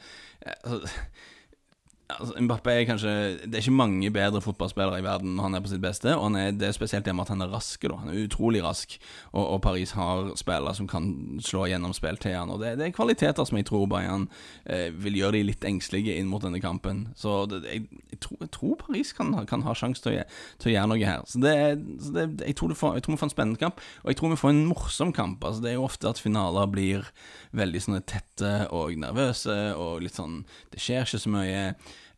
altså, 2.09 2.33
Mbappé 2.41 2.73
er 2.73 2.85
kanskje 2.87 3.11
Det 3.45 3.55
er 3.55 3.63
ikke 3.63 3.75
mange 3.75 4.11
bedre 4.11 4.41
fotballspillere 4.41 4.99
i 4.99 5.05
verden 5.05 5.35
når 5.35 5.47
han 5.47 5.55
er 5.55 5.63
på 5.63 5.71
sitt 5.71 5.81
beste. 5.83 6.15
Og 6.17 6.37
er, 6.39 6.51
det 6.51 6.67
er 6.67 6.75
spesielt 6.75 7.05
det 7.05 7.15
med 7.15 7.25
at 7.25 7.33
han 7.33 7.41
er 7.41 7.53
rask. 7.53 7.81
Da. 7.81 7.97
Han 8.01 8.11
er 8.11 8.25
utrolig 8.25 8.63
rask. 8.63 8.97
Og, 9.31 9.43
og 9.43 9.61
Paris 9.61 9.91
har 9.97 10.33
spillere 10.39 10.75
som 10.75 10.87
kan 10.87 11.39
slå 11.43 11.65
gjennom 11.71 11.93
spill 11.95 12.17
til 12.21 12.35
han. 12.37 12.51
Og 12.53 12.61
det, 12.61 12.75
det 12.79 12.87
er 12.87 12.95
kvaliteter 12.95 13.47
som 13.47 13.59
jeg 13.59 13.67
tror 13.69 13.87
Bayern 13.91 14.27
eh, 14.65 14.89
vil 14.93 15.17
gjøre 15.19 15.37
de 15.37 15.43
litt 15.49 15.67
engstelige 15.67 16.17
inn 16.19 16.29
mot 16.31 16.43
denne 16.43 16.61
kampen. 16.63 17.07
Så 17.19 17.43
det, 17.51 17.63
jeg, 17.67 17.87
jeg, 18.11 18.19
tror, 18.25 18.37
jeg, 18.41 18.51
tror, 18.57 18.75
Paris 18.85 19.13
kan, 19.17 19.33
kan 19.49 19.65
ha 19.67 19.75
sjanse 19.77 20.03
til, 20.05 20.21
til, 20.59 20.71
å 20.71 20.75
gjøre 20.75 20.91
noe 20.93 21.07
her. 21.07 21.25
Så, 21.29 21.41
det, 21.43 21.55
så 22.03 22.27
jeg, 22.27 22.57
tror 22.59 22.75
får, 22.77 22.99
jeg, 22.99 23.05
tror 23.05 23.17
vi 23.17 23.21
får 23.23 23.31
en 23.31 23.35
spennende 23.35 23.61
kamp. 23.61 23.83
Og 24.03 24.13
jeg 24.13 24.21
tror 24.21 24.35
vi 24.35 24.41
får 24.43 24.53
en 24.53 24.65
morsom 24.69 25.15
kamp. 25.15 25.43
Altså, 25.43 25.63
det 25.63 25.73
er 25.73 25.79
jo 25.79 25.87
ofte 25.87 26.11
at 26.11 26.21
finaler 26.21 26.69
blir 26.71 27.09
veldig 27.53 27.83
sånne 27.85 28.05
tette 28.09 28.53
og 28.73 28.95
nervøse, 28.97 29.57
og 29.77 30.01
litt 30.03 30.17
sånn 30.17 30.41
Det 30.73 30.81
skjer 30.81 31.05
ikke 31.05 31.21
så 31.21 31.31
mye. 31.31 31.61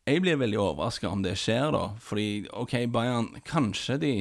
Jeg 0.05 0.21
blir 0.21 0.37
veldig 0.37 0.59
overraska 0.61 1.09
om 1.09 1.23
det 1.25 1.33
skjer, 1.41 1.71
da. 1.73 1.85
Fordi 1.97 2.45
OK, 2.53 2.75
Bayern 2.93 3.31
Kanskje 3.45 3.97
de 3.97 4.15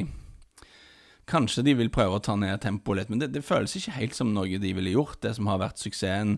Kanskje 1.29 1.63
de 1.65 1.73
vil 1.77 1.89
prøve 1.93 2.19
å 2.19 2.23
ta 2.25 2.35
ned 2.37 2.61
tempoet 2.61 2.99
litt, 2.99 3.11
men 3.13 3.21
det, 3.21 3.31
det, 3.33 3.41
føles 3.45 3.73
ikke 3.79 3.95
helt 3.97 4.17
som 4.17 4.35
noe 4.37 4.59
de 4.61 4.73
ville 4.77 4.93
gjort. 4.93 5.23
Det 5.25 5.33
som 5.39 5.49
har 5.49 5.61
vært 5.63 5.81
suksessen, 5.81 6.35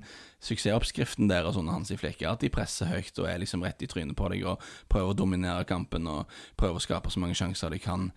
suksessoppskriften 0.46 1.26
deres 1.30 1.58
under 1.58 1.74
Hansi 1.74 1.98
Flekke, 1.98 2.28
at 2.30 2.44
de 2.44 2.50
presser 2.54 2.90
høyt 2.92 3.18
og 3.18 3.26
er 3.26 3.40
liksom 3.42 3.66
rett 3.66 3.82
i 3.82 3.88
trynet 3.90 4.14
på 4.18 4.30
deg 4.30 4.44
og 4.46 4.62
prøver 4.92 5.10
å 5.10 5.18
dominere 5.18 5.66
kampen 5.66 6.06
og 6.10 6.30
prøver 6.58 6.78
å 6.78 6.84
skape 6.86 7.10
så 7.10 7.22
mange 7.22 7.38
sjanser 7.38 7.74
de 7.74 7.82
kan 7.82 8.12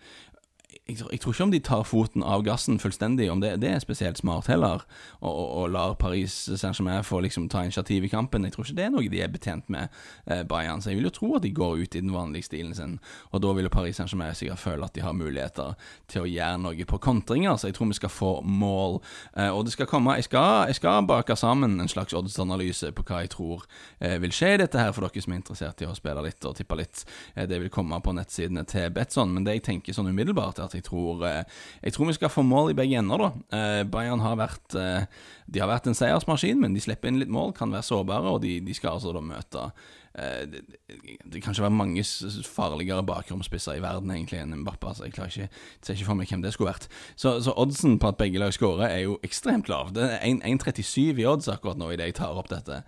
jeg, 0.90 1.06
jeg, 1.12 1.20
tror 1.22 1.34
ikke 1.34 1.46
om 1.46 1.54
de 1.54 1.62
tar 1.64 1.84
foten 1.86 2.24
av 2.26 2.44
gassen 2.46 2.78
fullstendig, 2.82 3.30
om 3.32 3.40
det, 3.42 3.54
det 3.62 3.70
er 3.74 3.82
spesielt 3.82 4.18
smart 4.20 4.50
heller, 4.50 4.84
og, 5.20 5.30
og, 5.30 5.48
og 5.62 5.70
lar 5.74 5.94
Paris 6.00 6.34
Saint-Germain 6.50 7.06
få 7.06 7.22
liksom 7.24 7.48
ta 7.52 7.64
initiativ 7.64 8.04
i 8.06 8.12
kampen. 8.12 8.44
Jeg 8.44 8.56
tror 8.56 8.66
ikke 8.66 8.78
det 8.78 8.86
er 8.86 8.94
noe 8.94 9.10
de 9.10 9.22
er 9.22 9.32
betjent 9.32 9.70
med, 9.72 9.88
eh, 10.26 10.42
Bayern. 10.48 10.82
Så 10.82 10.90
jeg 10.90 11.00
vil 11.00 11.08
jo 11.10 11.14
tro 11.14 11.32
at 11.36 11.46
de 11.46 11.52
går 11.54 11.84
ut 11.84 11.96
i 11.96 12.02
den 12.02 12.12
vanlige 12.14 12.48
stilen 12.48 12.74
sin, 12.74 12.98
og 13.30 13.44
da 13.44 13.54
vil 13.56 13.70
Paris 13.72 14.00
Saint-Germain 14.00 14.36
sikkert 14.36 14.62
føle 14.62 14.86
at 14.86 14.94
de 14.96 15.04
har 15.04 15.16
muligheter 15.16 15.76
til 16.10 16.24
å 16.24 16.30
gjøre 16.30 16.62
noe 16.64 16.88
på 16.88 17.00
kontringer. 17.02 17.56
Så 17.56 17.70
jeg 17.70 17.78
tror 17.78 17.90
vi 17.90 17.98
skal 18.00 18.12
få 18.12 18.32
mål, 18.44 19.00
eh, 19.36 19.50
og 19.50 19.64
det 19.66 19.74
skal 19.76 19.88
komme 19.90 20.16
Jeg 20.20 20.26
skal, 20.26 20.66
jeg 20.68 20.80
skal 20.80 21.06
bake 21.06 21.36
sammen 21.36 21.80
en 21.80 21.88
slags 21.88 22.14
oddsanalyse 22.16 22.90
på 22.96 23.04
hva 23.06 23.22
jeg 23.22 23.32
tror 23.36 23.64
eh, 24.00 24.18
vil 24.20 24.34
skje 24.34 24.54
i 24.54 24.60
dette 24.64 24.78
her, 24.78 24.92
for 24.92 25.06
dere 25.06 25.22
som 25.22 25.32
er 25.32 25.40
interessert 25.40 25.82
i 25.82 25.88
å 25.88 25.94
spille 25.96 26.24
litt 26.24 26.44
og 26.44 26.56
tippe 26.58 26.78
litt. 26.78 27.04
Eh, 27.34 27.46
det 27.48 27.60
vil 27.62 27.72
komme 27.72 28.00
på 28.02 28.14
nettsidene 28.16 28.64
til 28.68 28.90
Betson, 28.94 29.32
men 29.34 29.46
det 29.46 29.58
jeg 29.58 29.66
tenker 29.68 29.96
sånn 29.96 30.10
umiddelbart 30.10 30.60
at 30.62 30.74
jeg 30.76 30.79
tror, 30.86 31.24
eh, 31.26 31.44
jeg 31.82 31.94
tror 31.94 32.10
vi 32.10 32.16
skal 32.16 32.32
få 32.32 32.44
mål 32.46 32.72
i 32.72 32.76
begge 32.78 32.98
ender, 32.98 33.24
da. 33.24 33.30
Eh, 33.56 33.84
Bayern 33.84 34.22
har 34.24 34.36
vært 34.40 34.76
eh, 34.78 35.06
De 35.46 35.62
har 35.62 35.70
vært 35.70 35.88
en 35.90 35.96
seiersmaskin, 35.96 36.60
men 36.60 36.74
de 36.74 36.82
slipper 36.82 37.10
inn 37.10 37.20
litt 37.20 37.32
mål, 37.32 37.54
kan 37.56 37.72
være 37.72 37.86
sårbare, 37.86 38.36
og 38.36 38.42
de, 38.44 38.58
de 38.64 38.76
skal 38.76 38.98
altså 38.98 39.14
da 39.16 39.24
møte 39.24 39.70
det, 40.10 40.64
det, 40.90 41.38
kan 41.38 41.54
ikke 41.54 41.62
være 41.62 41.70
mange 41.70 42.02
farligere 42.42 43.04
bakromspisser 43.06 43.76
i 43.78 43.82
verden 43.82 44.10
egentlig 44.10 44.40
enn 44.40 44.56
Mbappa. 44.64 44.90
Så 44.98 45.06
jeg 45.06 45.14
klarer 45.14 45.30
ikke, 45.30 45.60
ser 45.86 45.94
ikke 45.94 46.08
for 46.08 46.18
meg 46.18 46.32
hvem 46.32 46.42
det 46.42 46.50
skulle 46.56 46.72
vært. 46.72 46.88
Så, 47.14 47.36
så 47.46 47.54
oddsen 47.54 47.94
på 48.02 48.10
at 48.10 48.18
begge 48.18 48.42
lag 48.42 48.50
skårer, 48.52 48.88
er 48.88 49.04
jo 49.04 49.20
ekstremt 49.26 49.70
lav. 49.70 49.94
Det 49.94 50.08
er 50.18 50.26
1,37 50.26 51.22
i 51.22 51.28
odds 51.30 51.48
akkurat 51.54 51.78
nå 51.78 51.92
idet 51.94 52.10
jeg 52.10 52.18
tar 52.18 52.42
opp 52.42 52.50
dette. 52.50 52.82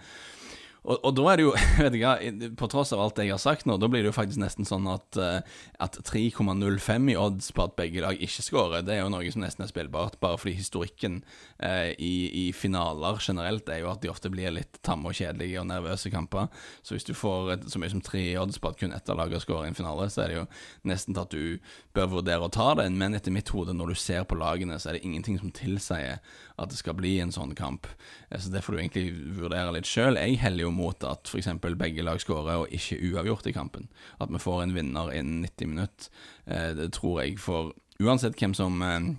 Og, 0.83 0.99
og, 0.99 1.13
da 1.15 1.27
er 1.31 1.39
det 1.39 1.45
jo, 1.45 1.53
vet 1.79 1.97
jeg, 2.01 2.51
på 2.59 2.69
tross 2.71 2.91
av 2.95 3.05
alt 3.05 3.21
jeg 3.23 3.31
har 3.31 3.41
sagt 3.43 3.69
nå, 3.69 3.77
da 3.79 3.89
blir 3.91 4.03
det 4.03 4.11
jo 4.11 4.17
faktisk 4.17 4.41
nesten 4.43 4.67
sånn 4.67 4.89
at, 4.91 5.19
eh, 5.21 5.61
at 5.83 5.99
3,05 6.09 7.11
i 7.13 7.17
odds 7.19 7.53
på 7.55 7.67
at 7.69 7.77
begge 7.79 8.03
lag 8.03 8.19
ikke 8.19 8.43
skårer, 8.43 8.83
det 8.87 8.97
er 8.97 9.03
jo 9.05 9.13
noe 9.15 9.31
som 9.31 9.45
nesten 9.45 9.63
er 9.63 9.71
spillbart, 9.71 10.19
bare 10.23 10.41
fordi 10.43 10.57
historikken 10.59 11.21
eh, 11.63 11.93
i, 11.95 12.15
i, 12.43 12.45
finaler 12.57 13.23
generelt 13.23 13.71
er 13.71 13.85
jo 13.85 13.93
at 13.93 14.03
de 14.03 14.11
ofte 14.11 14.33
blir 14.33 14.55
litt 14.57 14.81
tamme 14.83 15.13
og 15.13 15.19
kjedelige 15.19 15.61
og 15.63 15.69
nervøse 15.71 16.11
kamper. 16.13 16.51
Så 16.83 16.97
hvis 16.97 17.07
du 17.07 17.15
får 17.15 17.55
et, 17.55 17.69
så 17.71 17.79
mye 17.79 17.93
som 17.95 18.03
tre 18.03 18.25
odds 18.43 18.59
på 18.59 18.73
at 18.73 18.83
kun 18.83 18.97
ett 18.97 19.13
av 19.13 19.21
lagene 19.23 19.43
skårer 19.43 19.69
i 19.69 19.73
en 19.73 19.79
finale, 19.79 20.11
så 20.11 20.25
er 20.25 20.33
det 20.33 20.41
jo 20.41 20.47
nesten 20.91 21.15
til 21.15 21.23
at 21.23 21.37
du 21.37 21.73
bør 21.95 22.11
vurdere 22.19 22.49
å 22.49 22.53
ta 22.53 22.73
den, 22.83 22.99
men 22.99 23.15
etter 23.15 23.35
mitt 23.35 23.55
hode, 23.55 23.77
når 23.77 23.95
du 23.95 24.03
ser 24.03 24.27
på 24.27 24.41
lagene, 24.41 24.81
så 24.83 24.91
er 24.91 24.99
det 24.99 25.07
ingenting 25.07 25.39
som 25.39 25.55
tilsier 25.55 26.19
at 26.59 26.71
det 26.71 26.79
skal 26.79 26.97
bli 26.99 27.17
en 27.23 27.33
sånn 27.35 27.55
kamp. 27.59 27.87
Eh, 28.31 28.41
så 28.43 28.51
det 28.51 28.65
får 28.67 28.75
du 28.75 28.83
egentlig 28.83 29.07
vurdere 29.39 29.77
litt 29.79 29.89
sjøl. 29.89 30.19
Jeg 30.19 30.41
heller 30.43 30.67
jo 30.67 30.72
mot 30.73 31.05
at 31.07 31.29
f.eks. 31.29 31.49
begge 31.79 32.05
lag 32.05 32.21
skårer 32.23 32.65
og 32.65 32.73
ikke 32.75 33.01
uavgjort 33.11 33.49
i 33.51 33.55
kampen. 33.57 33.89
At 34.21 34.33
vi 34.33 34.41
får 34.43 34.63
en 34.63 34.75
vinner 34.77 35.13
innen 35.15 35.45
90 35.47 35.71
minutter. 35.71 36.11
Eh, 36.47 36.73
det 36.79 36.93
tror 36.97 37.23
jeg 37.23 37.39
for 37.43 37.75
uansett 38.03 38.39
hvem 38.41 38.57
som 38.57 38.83
eh, 38.83 39.13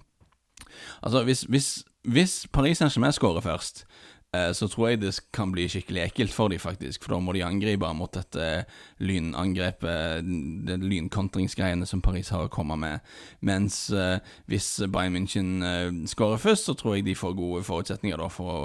Altså, 1.03 1.23
hvis, 1.23 1.43
hvis, 1.53 1.83
hvis 2.09 2.47
Paris 2.49 2.79
Saint-Germain 2.81 3.13
skårer 3.13 3.43
først, 3.45 3.83
så 4.33 4.67
tror 4.71 4.89
jeg 4.89 5.01
det 5.03 5.11
kan 5.35 5.51
bli 5.53 5.67
skikkelig 5.69 6.07
ekkelt 6.07 6.33
for 6.33 6.49
dem, 6.49 6.61
faktisk. 6.61 7.03
For 7.03 7.13
da 7.13 7.19
må 7.21 7.35
de 7.35 7.43
angripe 7.45 7.89
mot 7.93 8.13
dette 8.13 8.65
lynangrepet, 9.03 10.25
det 10.67 10.79
lynkontringsgreiene 10.81 11.85
som 11.85 12.01
Paris 12.01 12.31
har 12.33 12.47
å 12.47 12.51
komme 12.51 12.77
med. 12.79 13.03
Mens 13.45 13.89
eh, 13.93 14.17
hvis 14.49 14.69
Bayern 14.91 15.17
München 15.17 15.63
eh, 15.65 15.89
skårer 16.09 16.41
først, 16.41 16.69
så 16.69 16.75
tror 16.77 16.97
jeg 16.97 17.07
de 17.07 17.15
får 17.17 17.35
gode 17.37 17.63
forutsetninger 17.67 18.19
da 18.19 18.29
for 18.31 18.53
å 18.53 18.61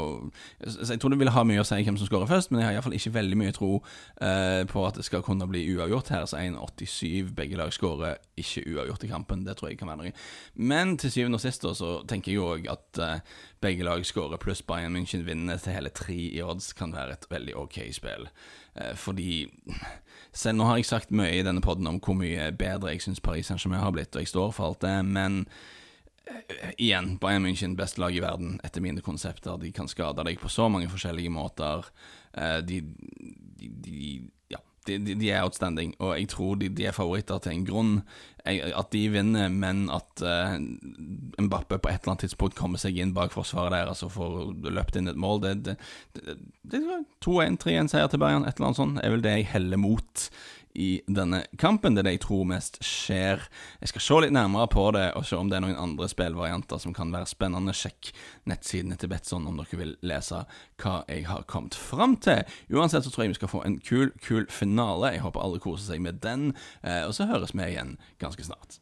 Så 0.64 0.92
jeg 0.94 1.00
tror 1.00 1.12
det 1.12 1.20
vil 1.20 1.32
ha 1.32 1.44
mye 1.46 1.62
å 1.62 1.66
si 1.66 1.78
hvem 1.84 1.98
som 1.98 2.08
skårer 2.08 2.30
først, 2.30 2.50
men 2.50 2.62
jeg 2.62 2.68
har 2.68 2.78
iallfall 2.78 2.96
ikke 2.96 3.14
veldig 3.14 3.38
mye 3.40 3.54
tro 3.56 3.70
eh, 4.24 4.62
på 4.68 4.84
at 4.86 4.98
det 4.98 5.06
skal 5.06 5.24
kunne 5.26 5.48
bli 5.50 5.64
uavgjort 5.74 6.12
her. 6.14 6.26
Så 6.28 6.40
1,87 6.40 7.34
begge 7.36 7.58
lag 7.58 7.72
skårer 7.74 8.18
ikke 8.38 8.64
uavgjort 8.72 9.06
i 9.06 9.12
kampen. 9.12 9.44
Det 9.46 9.58
tror 9.58 9.72
jeg 9.72 9.80
kan 9.80 9.92
være 9.92 10.06
noe. 10.06 10.16
Men 10.54 10.96
til 11.00 11.12
syvende 11.14 11.40
og 11.40 11.44
sist 11.44 11.64
da, 11.66 11.74
så 11.76 11.98
tenker 12.08 12.34
jeg 12.34 12.44
òg 12.44 12.70
at 12.72 13.02
eh, 13.02 13.36
begge 13.64 13.86
lag 13.86 14.04
skårer 14.06 14.40
pluss 14.42 14.62
Bayern 14.66 14.94
München 14.94 15.26
vinner 15.26 15.57
til 15.62 15.76
hele 15.76 15.92
tre 15.94 16.16
i 16.16 16.42
odds 16.44 16.72
kan 16.76 16.92
være 16.94 17.16
et 17.16 17.26
veldig 17.30 17.56
ok 17.58 17.80
spill. 17.94 18.28
Eh, 18.74 18.94
fordi 18.98 19.48
selv 20.32 20.58
nå 20.58 20.68
har 20.68 20.78
jeg 20.78 20.88
sagt 20.88 21.14
mye 21.14 21.38
i 21.38 21.44
denne 21.46 21.62
poden 21.64 21.88
om 21.90 22.00
hvor 22.02 22.16
mye 22.18 22.50
bedre 22.56 22.94
jeg 22.94 23.04
syns 23.06 23.22
Paris 23.24 23.50
Saint-Germain 23.50 23.82
har 23.82 23.94
blitt, 23.94 24.14
og 24.14 24.24
jeg 24.24 24.32
står 24.32 24.54
for 24.56 24.70
alt 24.70 24.84
det, 24.84 24.96
men 25.08 25.40
eh, 26.28 26.72
igjen, 26.76 27.16
Bayern 27.22 27.46
München, 27.46 27.76
beste 27.78 28.02
lag 28.02 28.16
i 28.16 28.22
verden 28.24 28.58
etter 28.64 28.84
mine 28.84 29.04
konsepter. 29.04 29.58
De 29.60 29.72
kan 29.74 29.90
skade 29.90 30.24
deg 30.28 30.40
på 30.40 30.52
så 30.52 30.68
mange 30.72 30.90
forskjellige 30.92 31.32
måter. 31.34 31.90
Eh, 32.34 32.58
de, 32.66 32.82
de, 33.58 33.72
de 33.84 34.00
ja, 34.52 34.62
de, 34.86 34.98
de, 35.14 35.30
er 35.30 35.42
outstanding, 35.42 35.94
og 35.98 36.14
jeg 36.18 36.28
tror 36.32 36.58
de, 36.60 36.72
er 36.84 36.96
favoritter 36.96 37.42
til 37.44 37.56
en 37.56 37.68
grunn. 37.68 37.94
At 38.48 38.90
de 38.94 39.04
vinner, 39.12 39.48
men 39.52 39.86
at 39.92 40.22
uh, 40.24 40.56
Mbappe 41.38 41.78
på 41.78 41.90
et 41.90 42.00
eller 42.00 42.14
annet 42.14 42.26
tidspunkt 42.26 42.56
kommer 42.58 42.80
seg 42.80 42.98
inn 42.98 43.14
bak 43.16 43.34
forsvaret 43.34 43.74
deres 43.76 44.04
og 44.06 44.14
får 44.16 44.38
løpt 44.72 44.98
inn 44.98 45.10
et 45.12 45.20
mål. 45.20 45.42
Det, 45.44 45.54
det, 45.66 45.76
det, 46.16 46.38
det 46.72 46.84
2-1, 47.24 47.58
3-1-seier 47.64 48.08
til 48.12 48.22
Bayern, 48.22 48.46
et 48.46 48.56
eller 48.56 48.70
annet 48.70 48.80
sånt, 48.80 49.02
er 49.02 49.14
vel 49.14 49.24
det 49.24 49.36
jeg 49.38 49.52
heller 49.52 49.80
mot 49.80 50.28
i 50.78 51.00
denne 51.06 51.42
kampen. 51.58 51.94
Det 51.94 52.02
er 52.02 52.06
det 52.06 52.14
jeg 52.18 52.24
tror 52.26 52.44
mest 52.48 52.78
skjer. 52.84 53.42
Jeg 53.82 53.90
skal 53.90 54.04
se 54.04 54.18
litt 54.22 54.34
nærmere 54.36 54.68
på 54.70 54.84
det 54.94 55.08
og 55.18 55.26
se 55.26 55.38
om 55.38 55.50
det 55.50 55.58
er 55.58 55.64
noen 55.64 55.80
andre 55.80 56.06
spillvarianter 56.10 56.78
som 56.82 56.94
kan 56.94 57.10
være 57.14 57.26
spennende. 57.30 57.74
Sjekk 57.74 58.12
nettsidene 58.48 58.98
til 59.00 59.10
Betson 59.10 59.48
om 59.50 59.58
dere 59.58 59.80
vil 59.80 59.96
lese 60.06 60.44
hva 60.78 61.00
jeg 61.10 61.26
har 61.26 61.46
kommet 61.50 61.74
fram 61.74 62.14
til. 62.22 62.44
Uansett 62.70 63.06
så 63.06 63.12
tror 63.12 63.26
jeg 63.26 63.34
vi 63.34 63.40
skal 63.40 63.52
få 63.52 63.64
en 63.66 63.80
kul, 63.82 64.12
kul 64.22 64.46
finale. 64.54 65.16
Jeg 65.16 65.24
håper 65.26 65.42
alle 65.42 65.62
koser 65.62 65.94
seg 65.94 66.04
med 66.04 66.22
den, 66.22 66.52
eh, 66.82 67.02
og 67.08 67.16
så 67.16 67.26
høres 67.30 67.56
vi 67.56 67.66
igjen 67.66 67.96
ganske 68.22 68.37
snart. 68.44 68.80